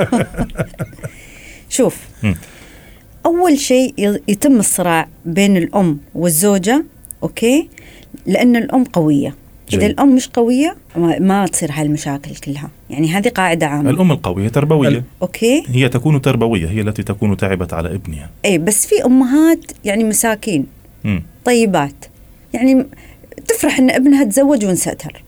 شوف 1.69 1.99
مم. 2.23 2.35
أول 3.26 3.59
شيء 3.59 4.21
يتم 4.28 4.59
الصراع 4.59 5.09
بين 5.25 5.56
الأم 5.56 5.99
والزوجة 6.14 6.85
أوكي؟ 7.23 7.68
لأن 8.26 8.56
الأم 8.56 8.85
قوية. 8.85 9.35
جيد. 9.71 9.80
اذا 9.80 9.90
الأم 9.90 10.14
مش 10.14 10.28
قوية 10.28 10.76
ما, 10.97 11.18
ما 11.18 11.47
تصير 11.47 11.71
هاي 11.73 11.83
المشاكل 11.87 12.35
كلها. 12.37 12.71
يعني 12.90 13.09
هذه 13.09 13.28
قاعدة 13.28 13.66
عامة. 13.66 13.90
الأم 13.90 14.12
القوية 14.12 14.49
تربوية. 14.49 15.04
okay؟ 15.23 15.62
هي 15.68 15.88
تكون 15.88 16.23
تربوية 16.23 16.68
هي 16.68 16.80
التي 16.80 17.02
تكون 17.02 17.37
تعبت 17.37 17.73
على 17.73 17.95
ابنها. 17.95 18.30
اي 18.45 18.59
بس 18.59 18.87
في 18.87 19.04
أمهات 19.04 19.59
يعني 19.85 20.04
مساكين. 20.04 20.66
مم. 21.04 21.23
طيبات. 21.45 22.04
يعني 22.54 22.75
م- 22.75 22.87
تفرح 23.49 23.78
إن 23.78 23.90
ابنها 23.90 24.25
تزوج 24.25 24.64
وانستر. 24.64 25.23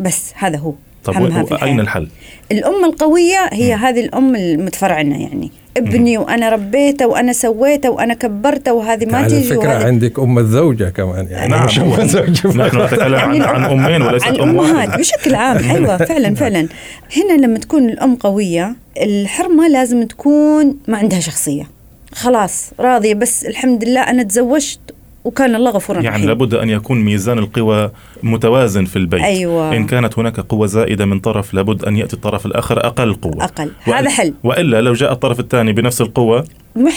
بس 0.00 0.32
هذا 0.34 0.58
هو. 0.58 0.74
طب. 1.04 1.14
أين 1.62 1.80
الحل؟ 1.80 2.08
الأم 2.52 2.84
القوية 2.84 3.48
هي 3.52 3.74
هذه 3.74 4.00
الأم 4.00 4.36
المتفرعنة 4.36 5.22
يعني. 5.22 5.50
ابني 5.76 6.18
وأنا 6.18 6.48
ربيته 6.50 7.06
وأنا 7.06 7.32
سويته 7.32 7.90
وأنا 7.90 8.14
كبرته 8.14 8.72
وهذه 8.72 9.06
ما 9.06 9.18
على 9.18 9.26
تيجي 9.28 9.48
فكرة 9.48 9.68
وهذه 9.68 9.86
عندك 9.86 10.18
أم 10.18 10.38
الزوجة 10.38 10.84
كمان 10.84 11.26
يعني 11.30 11.48
نعم. 11.48 11.64
مش 11.64 11.78
هو. 11.78 11.94
أم 11.94 12.00
الزوجة. 12.00 12.48
نحن 12.48 12.82
نتكلم 12.82 13.14
عن 13.14 13.42
عن 13.42 13.64
أمين 13.64 14.02
وليست 14.02 14.26
عن 14.26 14.40
ام 14.40 14.56
واحدة 14.56 14.96
بشكل 14.96 15.34
عام. 15.34 15.70
أيوة 15.70 15.96
فعلا 15.96 16.34
فعلا. 16.34 16.68
هنا 17.16 17.46
لما 17.46 17.58
تكون 17.58 17.88
الأم 17.88 18.14
قوية 18.14 18.76
الحرمة 19.02 19.68
لازم 19.68 20.06
تكون 20.06 20.76
ما 20.88 20.98
عندها 20.98 21.20
شخصية. 21.20 21.68
خلاص 22.14 22.70
راضية 22.80 23.14
بس 23.14 23.44
الحمد 23.44 23.84
لله 23.84 24.00
أنا 24.00 24.22
تزوجت 24.22 24.91
وكان 25.24 25.54
الله 25.54 25.70
غفورا 25.70 26.00
يعني 26.00 26.16
رحيم. 26.16 26.28
لابد 26.28 26.54
أن 26.54 26.70
يكون 26.70 27.00
ميزان 27.00 27.38
القوى 27.38 27.90
متوازن 28.22 28.84
في 28.84 28.96
البيت 28.96 29.22
أيوة. 29.22 29.76
إن 29.76 29.86
كانت 29.86 30.18
هناك 30.18 30.40
قوة 30.40 30.66
زائدة 30.66 31.04
من 31.06 31.20
طرف 31.20 31.54
لابد 31.54 31.84
أن 31.84 31.96
يأتي 31.96 32.14
الطرف 32.16 32.46
الآخر 32.46 32.86
أقل 32.86 33.14
قوة 33.14 33.44
أقل 33.44 33.70
وإلا- 33.86 33.88
هذا 33.88 34.10
حل 34.10 34.34
وإلا 34.44 34.80
لو 34.80 34.92
جاء 34.92 35.12
الطرف 35.12 35.40
الثاني 35.40 35.72
بنفس 35.72 36.00
القوة 36.00 36.44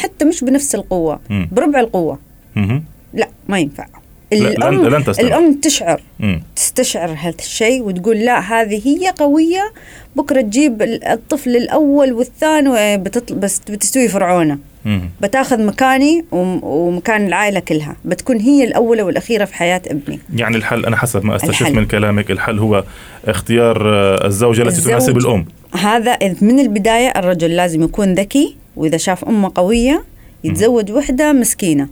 حتى 0.01 0.25
مش 0.25 0.43
بنفس 0.43 0.75
القوة 0.75 1.19
مم. 1.29 1.49
بربع 1.51 1.79
القوة 1.79 2.19
مهم. 2.55 2.83
لا 3.13 3.27
ما 3.49 3.59
ينفع 3.59 3.85
لا، 4.31 4.37
لن- 4.37 4.45
الأم 4.47 4.85
لن. 4.87 5.03
الأم 5.19 5.53
تشعر 5.59 6.01
مم. 6.19 6.43
تستشعر 6.55 7.09
هذا 7.19 7.35
الشيء 7.39 7.81
وتقول 7.83 8.17
لا 8.17 8.39
هذه 8.39 8.81
هي 8.87 9.09
قوية 9.17 9.73
بكرة 10.15 10.41
تجيب 10.41 10.81
ال- 10.81 11.03
الطفل 11.03 11.55
الأول 11.55 12.13
والثاني 12.13 12.97
بتطل 12.97 13.35
بس 13.35 13.59
بتستوي 13.69 14.07
فرعونة 14.07 14.57
مم. 14.85 15.01
بتاخذ 15.21 15.65
مكاني 15.65 16.25
وم- 16.31 16.63
ومكان 16.63 17.27
العائلة 17.27 17.59
كلها 17.59 17.95
بتكون 18.05 18.39
هي 18.39 18.63
الأولى 18.63 19.01
والأخيرة 19.01 19.45
في 19.45 19.53
حياة 19.55 19.81
ابني 19.87 20.19
يعني 20.35 20.57
الحل 20.57 20.85
أنا 20.85 20.97
حسب 20.97 21.25
ما 21.25 21.35
أستشف 21.35 21.61
الحل. 21.61 21.73
من 21.75 21.85
كلامك 21.85 22.31
الحل 22.31 22.59
هو 22.59 22.83
اختيار 23.27 23.93
آه، 23.95 24.27
الزوجة 24.27 24.61
التي 24.61 24.77
الزوج. 24.77 24.91
تناسب 24.91 25.17
الأم 25.17 25.45
هذا 25.81 26.17
من 26.41 26.59
البداية 26.59 27.09
الرجل 27.15 27.55
لازم 27.55 27.83
يكون 27.83 28.13
ذكي 28.13 28.55
وإذا 28.75 28.97
شاف 28.97 29.25
أمه 29.25 29.51
قوية 29.55 30.03
يتزوج 30.43 30.91
مهم. 30.91 30.97
مسكينة 31.33 31.87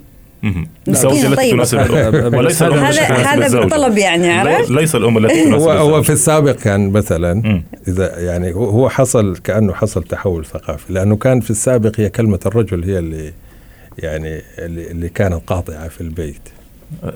الزوجه 0.88 1.28
التي 1.28 1.36
طيبة. 1.36 1.52
تناسب 1.52 1.80
الأم 1.80 2.34
وليس 2.38 2.62
الأم 2.64 2.80
هذا 2.80 2.90
التي 2.90 3.24
تناسب 3.36 3.56
هذا. 3.56 3.60
بالطلب 3.60 3.98
يعني 3.98 4.30
عرفت 4.32 4.70
لي- 4.70 4.76
ليس 4.82 4.96
الأم 4.96 5.18
التي 5.18 5.44
تناسب 5.44 5.64
هو 5.68 5.72
هو. 5.72 6.02
في 6.04 6.10
السابق 6.10 6.52
كان 6.56 6.90
مثلا. 6.92 7.62
إذا 7.88 8.20
يعني 8.20 8.54
هو- 8.54 8.70
هو 8.70 8.90
حصل 8.90 9.38
كأنه 9.38 9.74
حصل 9.74 10.04
تحول 10.04 10.46
ثقافي 10.46 10.94
لأنه 10.94 11.16
كان 11.16 11.40
في 11.40 11.50
السابق 11.52 11.92
هي 12.00 12.10
كلمة 12.10 12.40
الرجل 12.46 12.84
هي 12.84 13.00
اللي 13.00 13.34
يعني 14.00 14.42
اللي, 14.60 14.92
اللي 14.92 15.10
كانت 15.10 15.42
قاطعة 15.48 15.88
في 15.88 16.02
البيت 16.02 16.42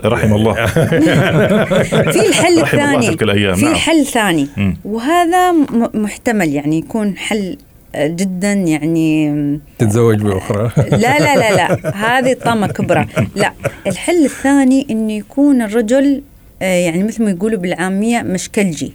رحم 0.06 0.34
الله 0.34 0.66
في 2.14 2.28
الحل 2.30 2.60
الثاني 2.60 3.18
في 3.56 3.66
نعم. 3.66 3.76
حل 3.76 4.06
ثاني. 4.06 4.48
وهذا 4.86 5.52
محتمل 5.94 6.54
يعني 6.54 6.78
يكون 6.78 7.18
حل 7.18 7.58
جدا 7.96 8.53
يعني 8.53 9.60
تتزوج 9.79 10.22
بأخرى. 10.22 10.72
لا 10.77 11.20
لا 11.20 11.36
لا 11.36 11.56
لا 11.56 11.96
هذه 11.96 12.34
طامة 12.34 12.67
كبرى. 12.67 13.08
لا 13.36 13.53
الحل 13.88 14.25
الثاني 14.25 14.88
إنه 14.89 15.13
يكون 15.13 15.62
الرجل 15.62 16.22
آه، 16.62 16.65
يعني 16.65 17.03
مثل 17.03 17.24
ما 17.24 17.32
يقولوا 17.32 17.60
بالعامية 17.60 18.22
مشكلجي. 18.22 18.94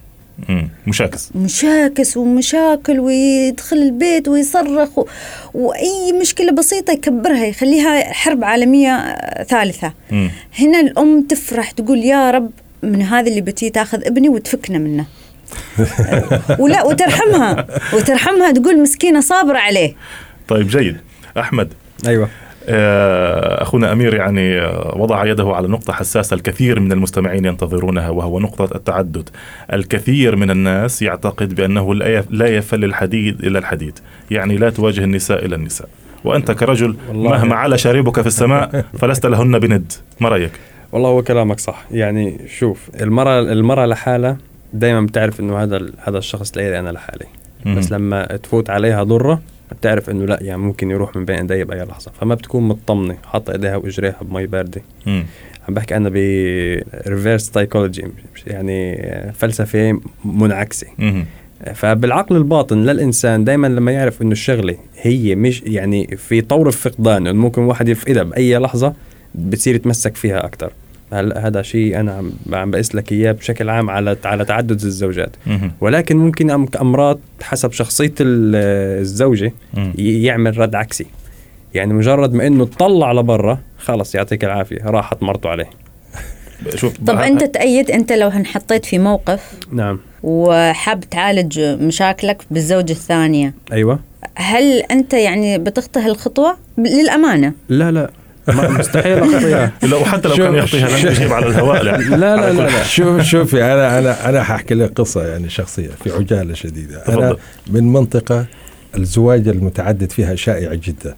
مشاكس. 0.86 1.30
مشاكس 1.34 2.16
ومشاكل 2.16 3.00
ويدخل 3.00 3.76
البيت 3.76 4.28
ويصرخ 4.28 4.98
و... 4.98 5.06
وأي 5.54 6.12
مشكلة 6.20 6.52
بسيطة 6.52 6.92
يكبرها 6.92 7.44
يخليها 7.46 8.12
حرب 8.12 8.44
عالمية 8.44 8.90
آه، 8.96 9.42
ثالثة. 9.42 9.92
مم. 10.10 10.30
هنا 10.58 10.80
الأم 10.80 11.22
تفرح 11.22 11.70
تقول 11.70 11.98
يا 11.98 12.30
رب 12.30 12.50
من 12.82 13.02
هذا 13.02 13.28
اللي 13.28 13.40
بتي 13.40 13.70
تاخذ 13.70 14.06
ابني 14.06 14.28
وتفكنا 14.28 14.78
منه. 14.78 15.06
ولا 16.62 16.82
وترحمها 16.84 17.66
وترحمها 17.94 18.50
تقول 18.52 18.82
مسكينة 18.82 19.20
صابرة 19.20 19.58
عليه. 19.58 19.94
طيب 20.48 20.68
جيد. 20.68 20.96
أحمد. 21.38 21.72
أيوه. 22.06 22.28
آه، 22.68 23.62
أخونا 23.62 23.92
أمير 23.92 24.14
يعني 24.14 24.60
آه، 24.60 24.94
وضع 24.96 25.26
يده 25.26 25.48
على 25.54 25.68
نقطة 25.68 25.92
حساسة 25.92 26.34
الكثير 26.34 26.80
من 26.80 26.92
المستمعين 26.92 27.44
ينتظرونها 27.44 28.08
وهو 28.08 28.40
نقطة 28.40 28.76
التعدد. 28.76 29.28
الكثير 29.72 30.36
من 30.36 30.50
الناس 30.50 31.02
يعتقد 31.02 31.54
بأنه 31.54 31.94
لا 31.94 32.06
يف- 32.18 32.30
لا 32.30 32.46
يفل 32.46 32.84
الحديد 32.84 33.44
إلى 33.44 33.58
الحديد. 33.58 33.98
يعني 34.30 34.56
لا 34.56 34.70
تواجه 34.70 35.04
النساء 35.04 35.44
إلى 35.44 35.54
النساء. 35.56 35.88
وأنت 36.24 36.50
كرجل. 36.50 36.96
مهما 37.12 37.54
على 37.56 37.78
شاربك 37.78 38.20
في 38.20 38.26
السماء 38.26 38.84
فلست 38.98 39.26
لهن 39.26 39.58
بند. 39.58 39.92
ما 40.20 40.28
رأيك؟ 40.28 40.52
والله 40.92 41.08
هو 41.08 41.22
كلامك 41.22 41.60
صح. 41.60 41.84
يعني 41.90 42.40
شوف 42.58 42.78
المرأة 43.00 43.40
المرأة 43.40 43.86
لحالها 43.86 44.36
دائما 44.72 45.00
بتعرف 45.00 45.40
إنه 45.40 45.58
هذا 45.62 45.90
هذا 45.98 46.18
الشخص 46.18 46.56
لإلي 46.56 46.78
أنا 46.78 46.90
لحالي 46.90 47.26
مم. 47.64 47.74
بس 47.78 47.92
لما 47.92 48.26
تفوت 48.36 48.70
عليها 48.70 49.02
ضرة 49.02 49.42
بتعرف 49.72 50.10
إنه 50.10 50.24
لا 50.24 50.38
يعني 50.42 50.62
ممكن 50.62 50.90
يروح 50.90 51.16
من 51.16 51.24
بين 51.24 51.36
إيدي 51.36 51.64
بأي 51.64 51.84
لحظة 51.84 52.10
فما 52.20 52.34
بتكون 52.34 52.68
مطمنة 52.68 53.16
حاطة 53.24 53.52
إيديها 53.52 53.76
وإجريها 53.76 54.16
بمي 54.22 54.46
باردة 54.46 54.82
مم. 55.06 55.24
عم 55.68 55.74
بحكي 55.74 55.96
أنا 55.96 56.08
reverse 56.08 57.50
psychology 57.50 58.04
يعني 58.46 59.02
فلسفة 59.32 60.00
منعكسة 60.24 60.86
مم. 60.98 61.24
فبالعقل 61.74 62.36
الباطن 62.36 62.78
للإنسان 62.82 63.44
دائما 63.44 63.66
لما 63.66 63.92
يعرف 63.92 64.22
إنه 64.22 64.32
الشغلة 64.32 64.76
هي 65.00 65.34
مش 65.34 65.62
يعني 65.62 66.16
في 66.16 66.40
طور 66.40 66.68
الفقدان 66.68 67.26
انه 67.26 67.40
ممكن 67.40 67.62
واحد 67.62 67.88
يفقدها 67.88 68.22
بأي 68.22 68.58
لحظة 68.58 68.94
بتصير 69.34 69.74
يتمسك 69.74 70.16
فيها 70.16 70.46
أكثر 70.46 70.72
هلا 71.12 71.46
هذا 71.46 71.62
شيء 71.62 72.00
أنا 72.00 72.12
عم 72.12 72.32
عم 72.52 72.70
بقيس 72.70 72.94
لك 72.94 73.12
إياه 73.12 73.32
بشكل 73.32 73.68
عام 73.70 73.90
على 73.90 74.16
على 74.24 74.44
تعدد 74.44 74.70
الزوجات. 74.70 75.30
ولكن 75.80 76.16
ممكن 76.16 76.66
أم- 76.66 76.80
أمراض 76.80 77.18
حسب 77.42 77.72
شخصية 77.72 78.14
ال- 78.20 79.00
الزوجة 79.00 79.52
يعمل 79.98 80.58
رد 80.58 80.74
عكسي. 80.74 81.06
يعني 81.74 81.94
مجرد 81.94 82.34
ما 82.34 82.46
إنه 82.46 82.64
تطلع 82.64 83.12
لبرا 83.12 83.58
خلص 83.78 84.14
يعطيك 84.14 84.44
العافية 84.44 84.82
راحت 84.84 85.22
مرته 85.22 85.48
عليه. 85.48 85.70
شوف 86.76 86.92
طب 87.06 87.18
أنت 87.18 87.44
تأيد 87.44 87.90
أنت 87.90 88.12
لو 88.12 88.28
انحطيت 88.28 88.84
في 88.84 88.98
موقف 88.98 89.52
نعم. 89.72 89.98
وحاب 90.22 91.00
تعالج 91.00 91.60
مشاكلك 91.60 92.42
بالزوجة 92.50 92.92
الثانية 92.92 93.54
أيوه. 93.72 93.98
هل 94.34 94.78
أنت 94.90 95.14
يعني 95.14 95.58
بتخطي 95.58 96.00
هالخطوة؟ 96.00 96.56
للأمانة. 96.78 97.52
لا 97.68 97.90
لا. 97.90 98.10
مستحيل 98.48 99.18
أخطيها. 99.18 99.72
لو 99.90 100.04
حتى 100.04 100.28
لو 100.28 100.34
كان 100.36 100.54
يخطيها 100.54 100.88
لن 100.88 101.06
يجيب 101.12 101.32
على 101.32 101.46
الهواء 101.46 101.82
لا. 101.82 101.96
لا 102.16 102.16
لا 102.16 102.52
لا, 102.52 102.62
لا. 102.62 102.82
شوف 102.82 103.22
شوفي 103.22 103.64
أنا 103.64 103.98
أنا 103.98 104.28
أنا 104.28 104.42
حاحكي 104.42 104.74
لك 104.74 104.92
قصة 105.00 105.26
يعني 105.26 105.50
شخصية 105.50 105.90
في 106.04 106.10
عجالة 106.12 106.54
شديدة. 106.54 106.96
أنا 107.08 107.16
تفضل. 107.16 107.38
من 107.70 107.92
منطقة 107.92 108.46
الزواج 108.98 109.48
المتعدد 109.48 110.12
فيها 110.12 110.34
شائع 110.34 110.74
جدا. 110.74 111.14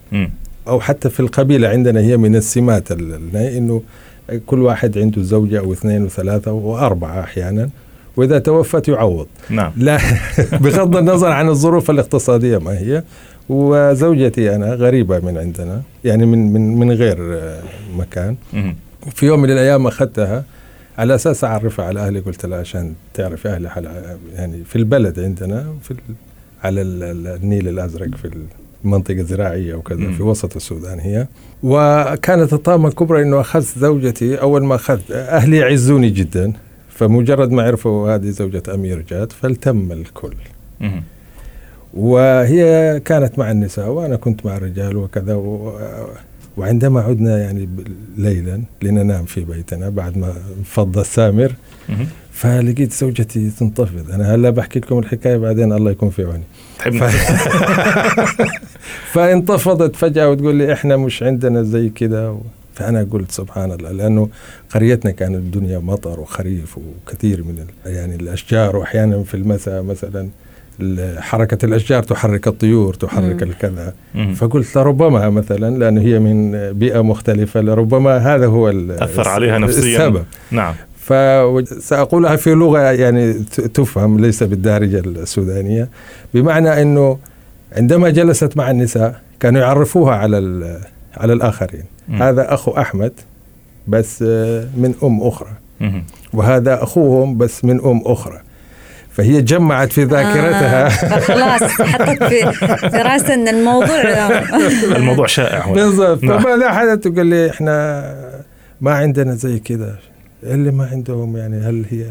أو 0.68 0.80
حتى 0.80 1.10
في 1.10 1.20
القبيلة 1.20 1.68
عندنا 1.68 2.00
هي 2.00 2.16
من 2.16 2.36
السمات 2.36 2.92
ال- 2.92 3.14
ال- 3.14 3.36
إنه 3.36 3.82
كل 4.46 4.62
واحد 4.62 4.98
عنده 4.98 5.22
زوجة 5.22 5.58
أو 5.58 5.72
اثنين 5.72 6.04
وثلاثة 6.04 6.52
وأربعة 6.52 7.20
أحيانا 7.20 7.68
وإذا 8.16 8.38
توفت 8.38 8.88
يعوض. 8.88 9.26
نعم. 9.50 9.72
لا 9.76 9.98
بغض 10.62 10.96
النظر 10.96 11.28
عن 11.32 11.48
الظروف 11.48 11.90
الاقتصادية 11.90 12.58
ما 12.58 12.78
هي. 12.78 13.02
وزوجتي 13.48 14.54
أنا 14.54 14.74
غريبة 14.74 15.18
من 15.18 15.38
عندنا 15.38 15.82
يعني 16.04 16.26
من 16.26 16.52
من 16.52 16.78
من 16.78 16.92
غير 16.92 17.40
مكان. 17.96 18.36
في 19.14 19.26
يوم 19.26 19.42
من 19.42 19.50
الأيام 19.50 19.86
أخذتها 19.86 20.44
على 20.98 21.14
أساس 21.14 21.44
أعرفها 21.44 21.84
على 21.84 22.00
أهلي 22.00 22.20
قلت 22.20 22.46
لها 22.46 22.58
عشان 22.58 22.94
تعرف 23.14 23.46
أهلي 23.46 23.70
يعني 24.34 24.64
في 24.64 24.76
البلد 24.76 25.20
عندنا 25.20 25.74
في 25.82 25.94
على 26.64 26.82
ال- 26.82 27.02
ال- 27.02 27.26
النيل 27.42 27.68
الأزرق 27.68 28.14
في 28.16 28.30
المنطقة 28.84 29.20
الزراعيه 29.20 29.74
وكذا. 29.74 30.12
في 30.12 30.22
وسط 30.22 30.56
السودان 30.56 31.00
هي 31.00 31.26
وكانت 31.62 32.52
الطامه 32.52 32.88
الكبرى 32.88 33.22
إنه 33.22 33.40
أخذت 33.40 33.78
زوجتي 33.78 34.40
أول 34.40 34.64
ما 34.64 34.74
أخذت 34.74 35.10
أهلي 35.10 35.56
يعزوني 35.56 36.10
جدا 36.10 36.52
فمجرد 36.88 37.50
ما 37.50 37.62
عرفوا 37.62 38.14
هذه 38.14 38.30
زوجة 38.30 38.62
أمير 38.74 39.04
جات 39.10 39.32
فالتم 39.32 39.92
الكل. 39.92 40.34
وهي 41.94 43.00
كانت 43.00 43.38
مع 43.38 43.50
النساء 43.50 43.88
وأنا 43.88 44.16
كنت 44.16 44.46
مع 44.46 44.56
الرجال 44.56 44.96
وكذا 44.96 45.34
و... 45.34 45.80
وعندما 46.56 47.00
عدنا 47.00 47.38
يعني 47.38 47.68
ليلا 48.16 48.62
لننام 48.82 49.24
في 49.24 49.44
بيتنا 49.44 49.88
بعد 49.88 50.18
ما 50.18 50.32
انفض 50.58 50.98
السامر. 50.98 51.52
فلقيت 52.32 52.92
زوجتي 52.92 53.50
تنتفض. 53.50 54.10
أنا 54.10 54.34
هلا 54.34 54.50
بحكي 54.50 54.78
لكم 54.78 54.98
الحكاية 54.98 55.36
بعدين 55.36 55.72
الله 55.72 55.90
يكون 55.90 56.10
في 56.10 56.24
عوني. 56.24 56.42
تحب 56.78 56.92
فانتفضت 59.12 59.96
فجأة 59.96 60.30
وتقول 60.30 60.54
لي 60.54 60.72
إحنا 60.72 60.96
مش 60.96 61.22
عندنا 61.22 61.62
زي 61.62 61.88
كده 61.88 62.32
و... 62.32 62.40
فأنا 62.74 63.06
قلت 63.10 63.30
سبحان 63.30 63.72
الله 63.72 63.92
لأنه 63.92 64.28
قريتنا 64.70 65.10
كانت 65.10 65.34
الدنيا 65.34 65.78
مطر 65.78 66.20
وخريف 66.20 66.78
وكثير 66.78 67.42
من 67.44 67.58
ال... 67.58 67.92
يعني 67.92 68.14
الأشجار 68.14 68.76
واحيانا 68.76 69.22
في 69.22 69.34
المساء 69.34 69.82
مثلا. 69.82 70.28
حركة 71.18 71.64
الأشجار 71.66 72.02
تحرك 72.02 72.46
الطيور 72.48 72.94
تحرك 72.94 73.42
مم. 73.42 73.48
الكذا 73.48 73.94
مهم. 74.14 74.34
فقلت 74.34 74.76
لربما 74.78 75.30
مثلا 75.30 75.78
لأنه 75.78 76.00
هي 76.00 76.18
من 76.18 76.52
بيئة 76.72 77.00
مختلفة 77.02 77.60
لربما 77.60 78.16
هذا 78.16 78.46
هو 78.46 78.68
ال- 78.68 78.90
أثر 78.90 79.28
عليها 79.28 79.58
نفسيا 79.58 79.96
السبب 80.06 80.24
نعم 80.50 80.74
فسأقولها 80.98 82.36
في 82.36 82.50
لغة 82.54 82.78
يعني 82.78 83.32
تفهم 83.74 84.20
ليس 84.20 84.42
بالدارجة 84.42 84.98
السودانية 85.00 85.88
بمعنى 86.34 86.82
أنه 86.82 87.18
عندما 87.76 88.10
جلست 88.10 88.56
مع 88.56 88.70
النساء 88.70 89.20
كانوا 89.40 89.60
يعرفوها 89.60 90.14
على 90.14 90.38
ال- 90.38 90.78
على 91.16 91.32
الآخرين 91.32 91.82
مم. 92.08 92.22
هذا 92.22 92.54
أخو 92.54 92.70
أحمد 92.70 93.12
بس 93.88 94.24
آه، 94.28 94.66
من 94.76 94.94
أم 95.02 95.22
أخرى 95.22 95.48
مهم. 95.80 96.04
وهذا 96.32 96.82
أخوهم 96.82 97.38
بس 97.38 97.64
من 97.64 97.80
أم 97.84 98.02
أخرى 98.04 98.40
فهي 99.14 99.42
جمعت 99.42 99.92
في 99.92 100.04
ذاكرتها. 100.04 100.86
آه 100.86 100.88
فخلاص 100.88 101.62
حطت 101.62 102.24
في 102.24 102.52
في 102.90 102.96
راسها 102.96 103.34
إن 103.34 103.48
الموضوع 103.48 104.00
الموضوع 104.96 105.26
شائع 105.26 105.66
بالضبط. 105.72 106.24
نعم. 106.24 106.38
فماذا 106.38 106.72
حدث 106.72 106.98
تقول 106.98 107.26
لي 107.26 107.50
إحنا 107.50 108.04
ما 108.80 108.94
عندنا 108.94 109.34
زي 109.34 109.58
كذا 109.58 109.96
اللي 110.42 110.70
ما 110.70 110.88
عندهم 110.92 111.36
يعني 111.36 111.56
هل 111.56 111.84
هي 111.90 112.04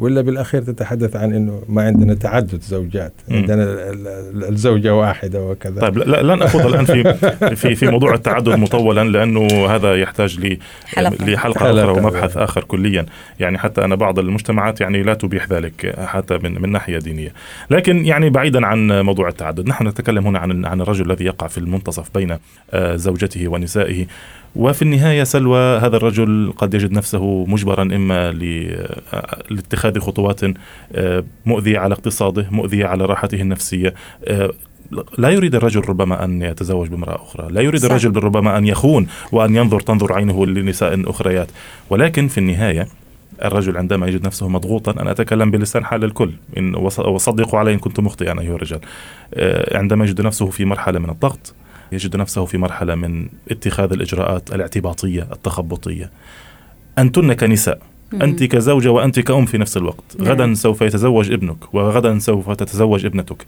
ولا 0.00 0.20
بالأخير 0.20 0.62
تتحدث 0.62 1.16
عن 1.16 1.34
إنه 1.34 1.62
ما 1.68 1.82
عندنا 1.82 2.14
تعدد 2.14 2.60
زوجات. 2.62 3.12
عندنا 3.30 3.62
ال- 3.62 4.06
ال- 4.08 4.44
الزوجة 4.48 4.94
واحدة 4.94 5.42
وكذا 5.42 5.80
طيب 5.80 5.98
لا 5.98 6.22
لن 6.22 6.42
اخوض 6.42 6.66
الآن 6.66 6.84
في 6.84 7.14
في 7.56 7.74
في 7.74 7.86
موضوع 7.86 8.14
التعدد 8.14 8.48
مطولا 8.48 9.04
لأنه 9.04 9.66
هذا 9.66 9.94
يحتاج 9.94 10.40
ل 10.40 10.58
حلقة. 10.86 11.24
لحلقة 11.26 11.58
حلقة. 11.60 11.82
أخرى 11.84 12.00
ومبحث 12.00 12.36
آخر 12.36 12.64
كليا 12.64 13.06
يعني 13.40 13.58
حتى 13.58 13.84
ان 13.84 13.96
بعض 13.96 14.18
المجتمعات 14.18 14.80
يعني 14.80 15.02
لا 15.02 15.14
تبيح 15.14 15.48
ذلك 15.48 15.94
حتى 15.98 16.38
من 16.42 16.62
من 16.62 16.72
ناحية 16.72 16.98
دينية 16.98 17.32
لكن 17.70 18.04
يعني 18.06 18.30
بعيدا 18.30 18.66
عن 18.66 19.00
موضوع 19.00 19.28
التعدد 19.28 19.68
نحن 19.68 19.86
نتكلم 19.86 20.26
هنا 20.26 20.38
عن 20.38 20.64
عن 20.64 20.80
الرجل 20.80 21.10
الذي 21.10 21.24
يقع 21.24 21.46
في 21.46 21.58
المنتصف 21.58 22.08
بين 22.14 22.36
آه، 22.72 22.96
زوجته 22.96 23.48
ونسائه 23.48 24.06
وفي 24.56 24.82
النهاية 24.82 25.24
سلوى 25.24 25.78
هذا 25.78 25.96
الرجل 25.96 26.52
قد 26.56 26.74
يجد 26.74 26.92
نفسه 26.92 27.44
مجبرا 27.48 27.82
إما 27.82 28.28
آه، 28.28 29.42
لاتخاذ 29.50 29.98
خطوات 29.98 30.40
آه، 30.94 31.24
مؤذية 31.46 31.78
على 31.78 31.94
اقتصاده 31.94 32.46
مؤذية 32.50 32.86
على 32.86 33.04
راحته 33.04 33.40
النفسية 33.40 33.94
آه، 34.24 34.50
لا 35.18 35.28
يريد 35.30 35.54
الرجل 35.54 35.88
ربما 35.88 36.24
أن 36.24 36.42
يتزوج 36.42 36.88
بامرأة 36.88 37.14
أخرى، 37.22 37.52
لا 37.52 37.60
يريد 37.60 37.80
صح. 37.80 37.86
الرجل 37.86 38.16
ربما 38.16 38.58
أن 38.58 38.66
يخون 38.66 39.06
وأن 39.32 39.56
ينظر 39.56 39.80
تنظر 39.80 40.12
عينه 40.12 40.46
لنساء 40.46 41.10
أخريات، 41.10 41.48
ولكن 41.90 42.28
في 42.28 42.38
النهاية 42.38 42.86
الرجل 43.44 43.76
عندما 43.76 44.06
يجد 44.06 44.26
نفسه 44.26 44.48
مضغوطا 44.48 45.02
أنا 45.02 45.10
أتكلم 45.10 45.50
بلسان 45.50 45.84
حال 45.84 46.04
الكل 46.04 46.30
وص- 46.74 46.98
وصدقوا 46.98 47.58
علي 47.58 47.72
إن 47.74 47.78
كنت 47.78 48.00
مخطئا 48.00 48.40
أيها 48.40 48.54
الرجال. 48.56 48.80
عندما 49.78 50.04
يجد 50.04 50.20
نفسه 50.20 50.46
في 50.50 50.64
مرحلة 50.64 50.98
من 50.98 51.10
الضغط 51.10 51.54
يجد 51.92 52.16
نفسه 52.16 52.44
في 52.44 52.58
مرحلة 52.58 52.94
من 52.94 53.28
اتخاذ 53.50 53.92
الإجراءات 53.92 54.54
الاعتباطية 54.54 55.28
التخبطية. 55.32 56.10
أنتن 56.98 57.32
كنساء 57.32 57.78
أنت 58.22 58.44
كزوجة 58.44 58.88
وأنت 58.88 59.20
كأم 59.20 59.46
في 59.46 59.58
نفس 59.58 59.76
الوقت، 59.76 60.04
نعم. 60.18 60.28
غدا 60.28 60.54
سوف 60.54 60.82
يتزوج 60.82 61.32
ابنك 61.32 61.74
وغدا 61.74 62.18
سوف 62.18 62.50
تتزوج 62.50 63.06
ابنتك. 63.06 63.46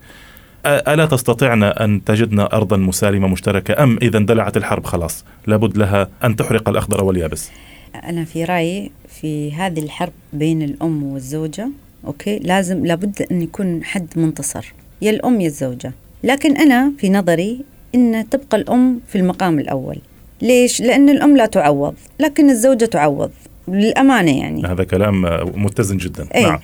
ألا 0.66 1.06
تستطعن 1.06 1.62
أن 1.62 2.04
تجدن 2.04 2.40
أرضا 2.40 2.76
مسالمة 2.76 3.28
مشتركة 3.28 3.82
أم 3.82 3.98
إذا 4.02 4.18
اندلعت 4.18 4.56
الحرب 4.56 4.84
خلاص 4.84 5.24
لابد 5.46 5.76
لها 5.78 6.08
أن 6.24 6.36
تحرق 6.36 6.68
الأخضر 6.68 7.04
واليابس 7.04 7.50
أنا 7.94 8.24
في 8.24 8.44
رأيي 8.44 8.90
في 9.08 9.52
هذه 9.52 9.80
الحرب 9.80 10.12
بين 10.32 10.62
الأم 10.62 11.02
والزوجة 11.02 11.68
okay 12.06 12.38
لازم 12.38 12.86
لابد 12.86 13.26
أن 13.30 13.42
يكون 13.42 13.84
حد 13.84 14.08
منتصر 14.16 14.72
يا 15.02 15.10
الأم 15.10 15.40
يا 15.40 15.46
الزوجة 15.46 15.92
لكن 16.24 16.56
أنا 16.56 16.92
في 16.98 17.10
نظري 17.10 17.60
إن 17.94 18.28
تبقى 18.30 18.56
الأم 18.56 19.00
في 19.08 19.18
المقام 19.18 19.58
الأول. 19.58 19.98
ليش؟ 20.42 20.80
لأن 20.80 21.08
الأم 21.08 21.36
لا 21.36 21.46
تعوض 21.46 21.94
لكن 22.20 22.50
الزوجة 22.50 22.84
تعوض 22.84 23.30
للأمانة 23.68 24.38
يعني. 24.38 24.66
هذا 24.66 24.84
كلام 24.84 25.22
متزن 25.64 25.96
جدا. 25.96 26.26
اي 26.34 26.42
نعم. 26.42 26.58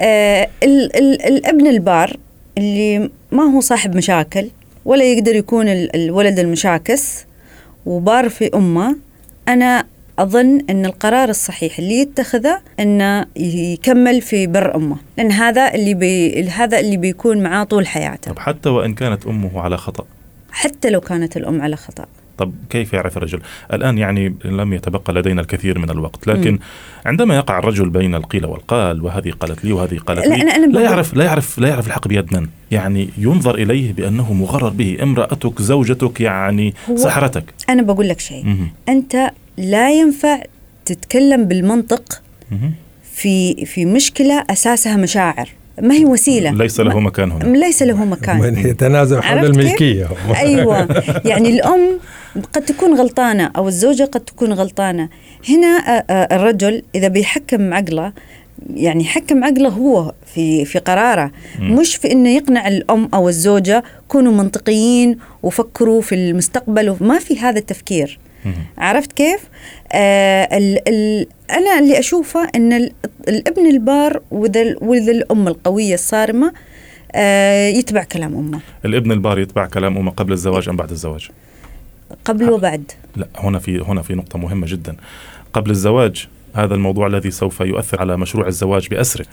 آه 0.00 0.48
ال 0.62 0.96
ال 0.96 1.22
الأبن 1.26 1.66
البار 1.66 2.16
اللي 2.58 3.10
ما 3.32 3.42
هو 3.42 3.60
صاحب 3.60 3.96
مشاكل 3.96 4.48
ولا 4.84 5.04
يقدر 5.04 5.36
يكون 5.36 5.68
ال 5.68 5.96
الولد 5.96 6.38
المشاكس 6.38 7.24
وبار 7.86 8.28
في 8.28 8.50
أمه 8.54 8.96
أنا 9.48 9.84
أظن 10.18 10.60
إن 10.70 10.86
القرار 10.86 11.28
الصحيح 11.28 11.78
اللي 11.78 11.94
يتخذه 11.94 12.60
إنه 12.80 13.26
يكمل 13.36 14.20
في 14.20 14.46
بر 14.46 14.74
أمه. 14.74 14.96
لأن 15.18 15.32
هذا 15.32 15.74
اللي 15.74 15.94
بي 15.94 16.42
هذا 16.48 16.80
اللي 16.80 16.96
بيكون 16.96 17.42
معاه 17.42 17.64
طول 17.64 17.86
حياته. 17.86 18.32
طب 18.32 18.38
حتى 18.38 18.68
وإن 18.68 18.94
كانت 18.94 19.26
أمه 19.26 19.60
على 19.60 19.76
خطأ 19.76 20.04
حتى 20.52 20.90
لو 20.90 21.00
كانت 21.00 21.36
الأم 21.36 21.62
على 21.62 21.76
خطأ 21.76 22.06
طب 22.38 22.52
كيف 22.70 22.92
يعرف 22.92 23.16
الرجل 23.16 23.40
الآن 23.72 23.98
يعني 23.98 24.34
لم 24.44 24.72
يتبقى 24.72 25.12
لدينا 25.12 25.40
الكثير 25.40 25.78
من 25.78 25.90
الوقت 25.90 26.26
لكن 26.26 26.50
مم. 26.52 26.58
عندما 27.06 27.36
يقع 27.36 27.58
الرجل 27.58 27.90
بين 27.90 28.14
القيل 28.14 28.46
والقال 28.46 29.04
وهذه 29.04 29.30
قالت 29.30 29.64
لي 29.64 29.72
وهذه 29.72 29.98
قالت 29.98 30.26
لا، 30.26 30.34
لي 30.34 30.40
أنا- 30.42 30.54
أنا 30.54 30.66
لا 30.66 30.80
يعرف 30.80 31.14
لا 31.14 31.24
يعرف 31.24 31.58
لا 31.58 31.68
يعرف 31.68 31.86
الحق 31.86 32.08
بيد 32.08 32.34
من 32.36 32.48
يعني 32.70 33.08
ينظر 33.18 33.54
إليه 33.54 33.92
بأنه 33.92 34.32
مغرر 34.32 34.68
به 34.68 34.98
امرأتك 35.02 35.62
زوجتك 35.62 36.20
يعني 36.20 36.74
سحرتك 36.96 37.44
أنا 37.68 37.82
بقول 37.82 38.08
لك 38.08 38.20
شيء 38.20 38.44
مهم. 38.44 38.70
أنت 38.88 39.30
لا 39.56 39.90
ينفع 39.90 40.42
تتكلم 40.84 41.44
بالمنطق 41.44 42.22
مهم. 42.50 42.72
في 43.12 43.66
في 43.66 43.84
مشكلة 43.86 44.44
أساسها 44.50 44.96
مشاعر 44.96 45.48
ما 45.82 45.94
هي 45.94 46.04
وسيلة؟ 46.04 46.50
ليس 46.50 46.80
له 46.80 46.94
ما- 46.98 47.00
مكان 47.06 47.30
هنا. 47.32 47.56
ليس 47.56 47.82
له 47.82 48.04
مكان. 48.04 48.38
من 48.40 48.58
يتنازع 48.66 49.20
حول؟ 49.20 49.44
الملكية. 49.46 50.08
أيوه. 50.36 50.88
يعني 51.30 51.48
الأم 51.48 51.98
قد 52.52 52.62
تكون 52.62 52.94
غلطانة 53.00 53.50
أو 53.56 53.68
الزوجة 53.68 54.04
قد 54.04 54.20
تكون 54.20 54.52
غلطانة. 54.52 55.08
هنا 55.48 55.66
آه، 55.66 56.04
آه، 56.12 56.36
الرجل 56.36 56.82
إذا 56.94 57.08
بيحكم 57.08 57.74
عقله 57.74 58.12
يعني 58.74 59.04
يحكم 59.04 59.44
عقله 59.44 59.68
هو 59.68 60.12
في 60.34 60.64
في 60.64 60.78
قراره. 60.78 61.30
مم. 61.60 61.76
مش 61.76 61.96
في 61.96 62.12
إنه 62.12 62.28
يقنع 62.28 62.68
الأم 62.68 63.08
أو 63.14 63.28
الزوجة 63.28 63.82
كونوا 64.08 64.32
منطقيين 64.32 65.16
وفكروا 65.42 66.00
في 66.00 66.14
المستقبل 66.14 66.96
ما 67.00 67.18
في 67.18 67.38
هذا 67.38 67.58
التفكير. 67.58 68.18
عرفت 68.78 69.12
كيف؟ 69.12 69.40
آه 69.92 70.42
ال 70.58 70.88
ال 70.88 71.26
أنا 71.50 71.78
اللي 71.78 71.98
أشوفه 71.98 72.48
إن 72.56 72.72
ال- 72.72 72.92
الابن 73.28 73.66
البار 73.66 74.20
واذا 74.30 74.62
ال- 74.62 74.76
واذا 74.80 75.12
الأم 75.12 75.48
القوية 75.48 75.94
الصارمة 75.94 76.52
آه 77.14 77.68
يتبع 77.68 78.04
كلام 78.04 78.34
أمه. 78.36 78.60
الابن 78.84 79.12
البار 79.12 79.38
يتبع 79.38 79.66
كلام 79.66 79.96
أمه 79.98 80.10
قبل 80.10 80.32
الزواج 80.32 80.68
أم 80.68 80.76
بعد 80.76 80.90
الزواج؟ 80.90 81.28
قبل 82.24 82.50
وبعد. 82.50 82.92
لا 83.16 83.28
هنا 83.36 83.58
في 83.58 83.80
هنا 83.80 84.02
في 84.02 84.14
نقطة 84.14 84.38
مهمة 84.38 84.66
جدا. 84.70 84.96
قبل 85.52 85.70
الزواج 85.70 86.28
هذا 86.54 86.74
الموضوع 86.74 87.06
الذي 87.06 87.30
سوف 87.30 87.60
يؤثر 87.60 88.00
على 88.00 88.16
مشروع 88.16 88.46
الزواج 88.46 88.88
بأسره 88.88 89.26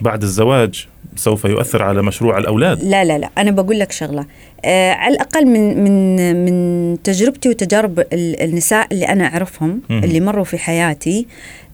بعد 0.00 0.22
الزواج 0.22 0.86
سوف 1.16 1.44
يؤثر 1.44 1.82
على 1.82 2.02
مشروع 2.02 2.38
الأولاد 2.38 2.84
لا 2.84 3.04
لا 3.04 3.18
لا 3.18 3.30
أنا 3.38 3.50
بقول 3.50 3.78
لك 3.78 3.92
شغلة 3.92 4.26
آه 4.64 4.92
على 4.92 5.14
الأقل 5.14 5.46
من 5.46 5.84
من 5.84 6.44
من 6.44 7.02
تجربتي 7.02 7.48
وتجارب 7.48 8.00
ال- 8.00 8.42
النساء 8.42 8.86
اللي 8.92 9.08
أنا 9.08 9.24
أعرفهم 9.26 9.80
مهم. 9.90 10.04
اللي 10.04 10.20
مروا 10.20 10.44
في 10.44 10.58
حياتي 10.58 11.26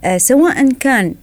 آه 0.04 0.18
سواء 0.18 0.68
كان 0.80 1.14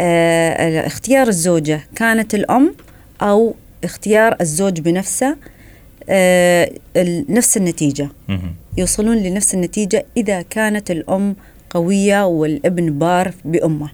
آه 0.00 0.86
اختيار 0.86 1.28
الزوجة 1.28 1.80
كانت 1.96 2.34
الأم 2.34 2.74
أو 3.22 3.54
اختيار 3.84 4.36
الزوج 4.40 4.80
بنفسه 4.80 5.36
آه 6.08 6.70
نفس 7.28 7.56
النتيجة 7.56 8.08
مهم. 8.28 8.54
يوصلون 8.76 9.16
لنفس 9.16 9.54
النتيجة 9.54 10.06
إذا 10.16 10.42
كانت 10.42 10.90
الأم 10.90 11.36
قوية 11.70 12.26
والابن 12.26 12.98
بار 12.98 13.32
بأمه 13.44 13.90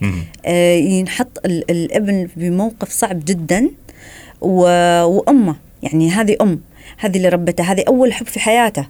مهم. 0.00 0.24
آه، 0.46 0.74
ينحط 0.76 1.38
ال- 1.44 1.70
الابن 1.70 2.28
بموقف 2.36 2.90
صعب 2.90 3.24
جدا 3.24 3.70
و- 4.40 5.02
وأمه 5.04 5.56
يعني 5.82 6.10
هذه 6.10 6.36
أم 6.40 6.60
هذه 6.98 7.16
اللي 7.16 7.28
ربته 7.28 7.64
هذه 7.64 7.84
أول 7.88 8.12
حب 8.12 8.26
في 8.26 8.40
حياته 8.40 8.86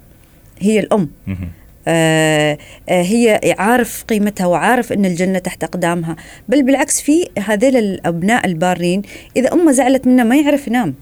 هي 0.61 0.79
الأم 0.81 1.09
مهم. 1.27 1.49
آه 1.89 2.59
آه 2.89 3.03
هي 3.03 3.41
عارف 3.59 4.05
قيمتها 4.05 4.47
وعارف 4.47 4.93
إن 4.93 5.05
الجنة 5.07 5.39
تحت 5.39 5.65
أقدامها 5.65 6.17
بل 6.49 6.63
بالعكس 6.63 7.01
في 7.01 7.29
هذيل 7.39 7.77
الأبناء 7.77 8.47
البارين 8.47 9.03
إذا 9.37 9.53
أمه 9.53 9.73
زعلت 9.73 10.07
منه 10.07 10.25
ما 10.25 10.37
يعرف 10.37 10.67
ينام 10.69 10.95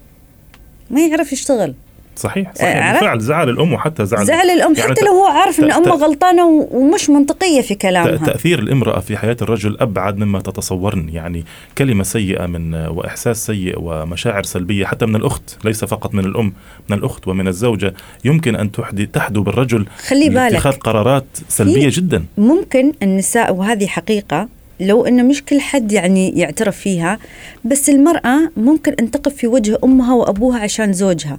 ما 0.90 1.06
يعرف 1.06 1.32
يشتغل 1.32 1.74
صحيح 2.16 2.52
صحيح 2.54 2.76
آه، 2.76 2.82
عرفت؟ 2.82 3.00
بالفعل 3.00 3.20
زعل 3.20 3.48
الأم 3.48 3.72
وحتى 3.72 4.06
زعل 4.06 4.26
زعل 4.26 4.50
الأم 4.50 4.74
يعني 4.74 4.90
حتى 4.90 5.04
لو 5.04 5.12
هو 5.12 5.26
عارف 5.26 5.60
ان 5.60 5.72
أمه 5.72 5.90
غلطانة 5.94 6.46
ومش 6.70 7.10
منطقية 7.10 7.60
في 7.60 7.74
كلامها 7.74 8.16
تأثير 8.26 8.58
الامرأة 8.58 9.00
في 9.00 9.16
حياة 9.16 9.36
الرجل 9.42 9.76
أبعد 9.80 10.16
مما 10.18 10.40
تتصورن 10.40 11.08
يعني 11.08 11.44
كلمة 11.78 12.02
سيئة 12.04 12.46
من 12.46 12.74
وإحساس 12.74 13.46
سيء 13.46 13.74
ومشاعر 13.78 14.42
سلبية 14.42 14.86
حتى 14.86 15.06
من 15.06 15.16
الأخت 15.16 15.56
ليس 15.64 15.84
فقط 15.84 16.14
من 16.14 16.24
الأم 16.24 16.52
من 16.90 16.98
الأخت 16.98 17.28
ومن 17.28 17.48
الزوجة 17.48 17.94
يمكن 18.24 18.56
أن 18.56 18.72
تحدي 18.72 19.06
تحدو 19.06 19.42
بالرجل 19.42 19.86
خلي 20.08 20.28
بالك. 20.28 20.52
لاتخاذ 20.52 20.72
قرارات 20.72 21.24
سلبية 21.48 21.88
في- 21.88 22.00
جدا 22.00 22.24
ممكن 22.38 22.92
النساء 23.02 23.54
وهذه 23.54 23.86
حقيقة 23.86 24.48
لو 24.80 25.06
إنه 25.06 25.22
مش 25.22 25.44
كل 25.44 25.60
حد 25.60 25.92
يعني 25.92 26.28
يعترف 26.40 26.76
فيها 26.76 27.18
بس 27.64 27.90
المرأة 27.90 28.50
ممكن 28.56 28.94
أن 29.00 29.10
تقف 29.10 29.34
في 29.34 29.46
وجه 29.46 29.78
أمها 29.84 30.14
وأبوها 30.14 30.58
عشان 30.58 30.92
زوجها. 30.92 31.38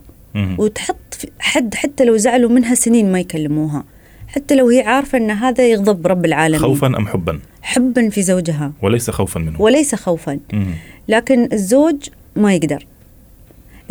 وتحط 0.57 0.95
حد 1.39 1.75
حتى 1.75 2.05
لو 2.05 2.17
زعلوا 2.17 2.49
منها 2.49 2.75
سنين 2.75 3.11
ما 3.11 3.19
يكلموها. 3.19 3.83
حتى 4.27 4.55
لو 4.55 4.69
هي 4.69 4.81
عارفة 4.81 5.17
إن 5.17 5.31
هذا 5.31 5.67
يغضب 5.67 6.07
رب 6.07 6.25
العالمين. 6.25 6.61
خوفا 6.61 6.87
أم 6.87 7.07
حبا؟ 7.07 7.39
حبا 7.61 8.09
في 8.09 8.21
زوجها. 8.21 8.71
وليس 8.81 9.09
خوفا 9.09 9.39
منه 9.39 9.61
وليس 9.61 9.95
خوفا. 9.95 10.39
لكن 11.07 11.49
الزوج 11.53 12.09
ما 12.35 12.53
يقدر. 12.53 12.85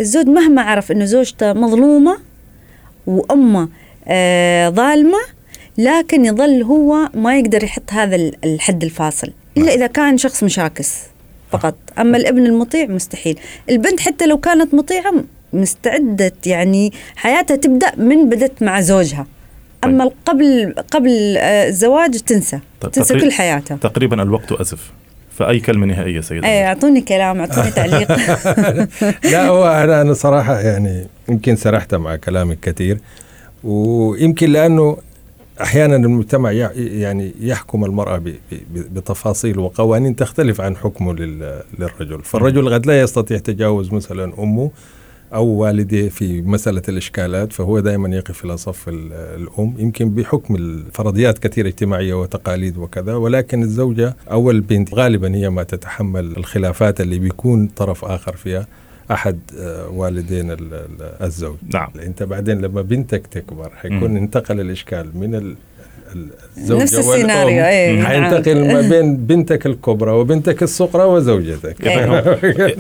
الزوج 0.01 0.27
مهما 0.27 0.63
عرف 0.63 0.93
إنه 0.93 1.05
زوجته 1.05 1.53
مظلومة 1.53 2.19
وأمه 3.07 3.69
آه 4.09 4.69
ظالمة 4.69 5.19
لكن 5.79 6.25
يظل 6.25 6.63
هو 6.63 7.11
ما 7.15 7.39
يقدر 7.39 7.65
يحط 7.65 7.93
هذا 7.93 8.17
ال- 8.17 8.37
الحد 8.45 8.85
الفاصل. 8.85 9.33
إلا 9.57 9.75
إذا 9.75 9.87
كان 9.87 10.19
شخص 10.19 10.45
مشاكس 10.45 10.99
فقط. 11.51 11.75
أما 11.99 12.17
الابن 12.17 12.47
المطيع 12.47 12.87
مستحيل. 12.87 13.39
البنت 13.71 14.01
حتى 14.01 14.27
لو 14.27 14.39
كانت 14.39 14.75
مطيعة 14.75 15.13
مستعدة 15.57 16.33
يعني 16.47 16.93
حياتها 17.17 17.57
تبدأ 17.57 17.93
من 17.97 18.29
بدت 18.29 18.63
مع 18.63 18.81
زوجها. 18.81 19.27
أما 19.85 20.11
قبل 20.27 20.75
قبل 20.91 21.37
آه، 21.39 21.69
الزواج 21.69 22.19
تنسى 22.21 22.59
طيب 22.81 22.93
تنسى 22.93 23.09
تقريب- 23.15 23.23
كل 23.25 23.33
حياتها. 23.33 23.77
تقريبا 23.77 24.23
الوقت 24.23 24.53
أزف 24.53 24.91
فأي 25.39 25.61
كلمة 25.61 25.87
نهائية 25.87 26.21
سيدة 26.21 26.49
إيه 26.49 26.67
أعطوني 26.69 27.01
كلام 27.01 27.41
أعطوني 27.41 27.71
تعليق. 27.71 28.09
لا 29.33 29.47
هو 29.49 29.67
أنا 29.67 30.01
أنا 30.01 30.13
صراحة 30.15 30.61
يعني 30.61 31.07
يمكن 31.29 31.57
سرحت 31.57 31.95
مع 31.95 32.17
كلامك 32.17 32.61
كثير. 32.61 32.99
ويمكن 33.65 34.51
لأنه 34.51 34.97
أحيانا 35.61 35.97
المجتمع 35.97 36.51
يع- 36.53 36.71
يعني 36.77 37.33
يحكم 37.41 37.85
المرأة 37.85 38.19
ب- 38.19 38.25
ب- 38.53 38.95
بتفاصيل 38.95 39.59
وقوانين 39.59 40.17
تختلف 40.17 40.61
عن 40.61 40.77
حكمه 40.77 41.15
لل- 41.15 41.63
للرجل، 41.79 42.23
فالرجل 42.25 42.75
قد 42.75 42.87
لا 42.87 43.01
يستطيع 43.01 43.39
تجاوز 43.39 43.93
مثلا 43.93 44.33
أمه 44.39 44.71
أو 45.35 45.47
والديه 45.47 46.09
في 46.09 46.43
مسألة 46.43 46.83
الإشكالات 46.89 47.53
فهو 47.53 47.81
دائما 47.81 48.17
يقف 48.17 48.45
إلى 48.45 48.57
صف 48.57 48.89
ال- 48.89 49.13
الأم 49.13 49.75
يمكن 49.79 50.11
بحكم 50.11 50.57
الفرضيات 50.57 51.39
كثيرة 51.39 51.69
اجتماعية 51.69 52.15
وتقاليد 52.15 52.77
وكذا 52.79 53.15
ولكن 53.15 53.63
الزوجة 53.63 54.17
أو 54.31 54.51
البنت 54.51 54.95
غالبا 54.95 55.35
هي 55.37 55.51
ما 55.51 55.63
تتحمل 55.63 56.37
الخلافات 56.37 57.01
اللي 57.01 57.19
بيكون 57.19 57.67
طرف 57.67 58.05
آخر 58.05 58.37
فيها 58.37 58.67
أحد 59.11 59.39
آه، 59.59 59.89
والدين 59.89 60.51
ال- 60.51 60.75
ال- 60.75 61.23
الزوج 61.23 61.57
نعم 61.73 61.91
أنت 62.03 62.23
بعدين 62.23 62.61
لما 62.61 62.83
بنتك 62.83 63.27
تكبر 63.27 63.71
حيكون. 63.77 64.17
انتقل 64.17 64.61
الإشكال 64.61 65.19
من 65.19 65.35
الزوجة 66.57 66.83
نفس 66.83 66.99
السيناريو، 66.99 67.57
والأم، 67.57 67.65
إيه، 67.65 68.03
حينتقل 68.03 68.73
ما 68.73 68.81
بين 68.91 69.17
بنتك 69.17 69.67
الكبرى 69.67 70.11
وبنتك 70.11 70.63
الصغرى 70.63 71.05
وزوجتك. 71.05 71.87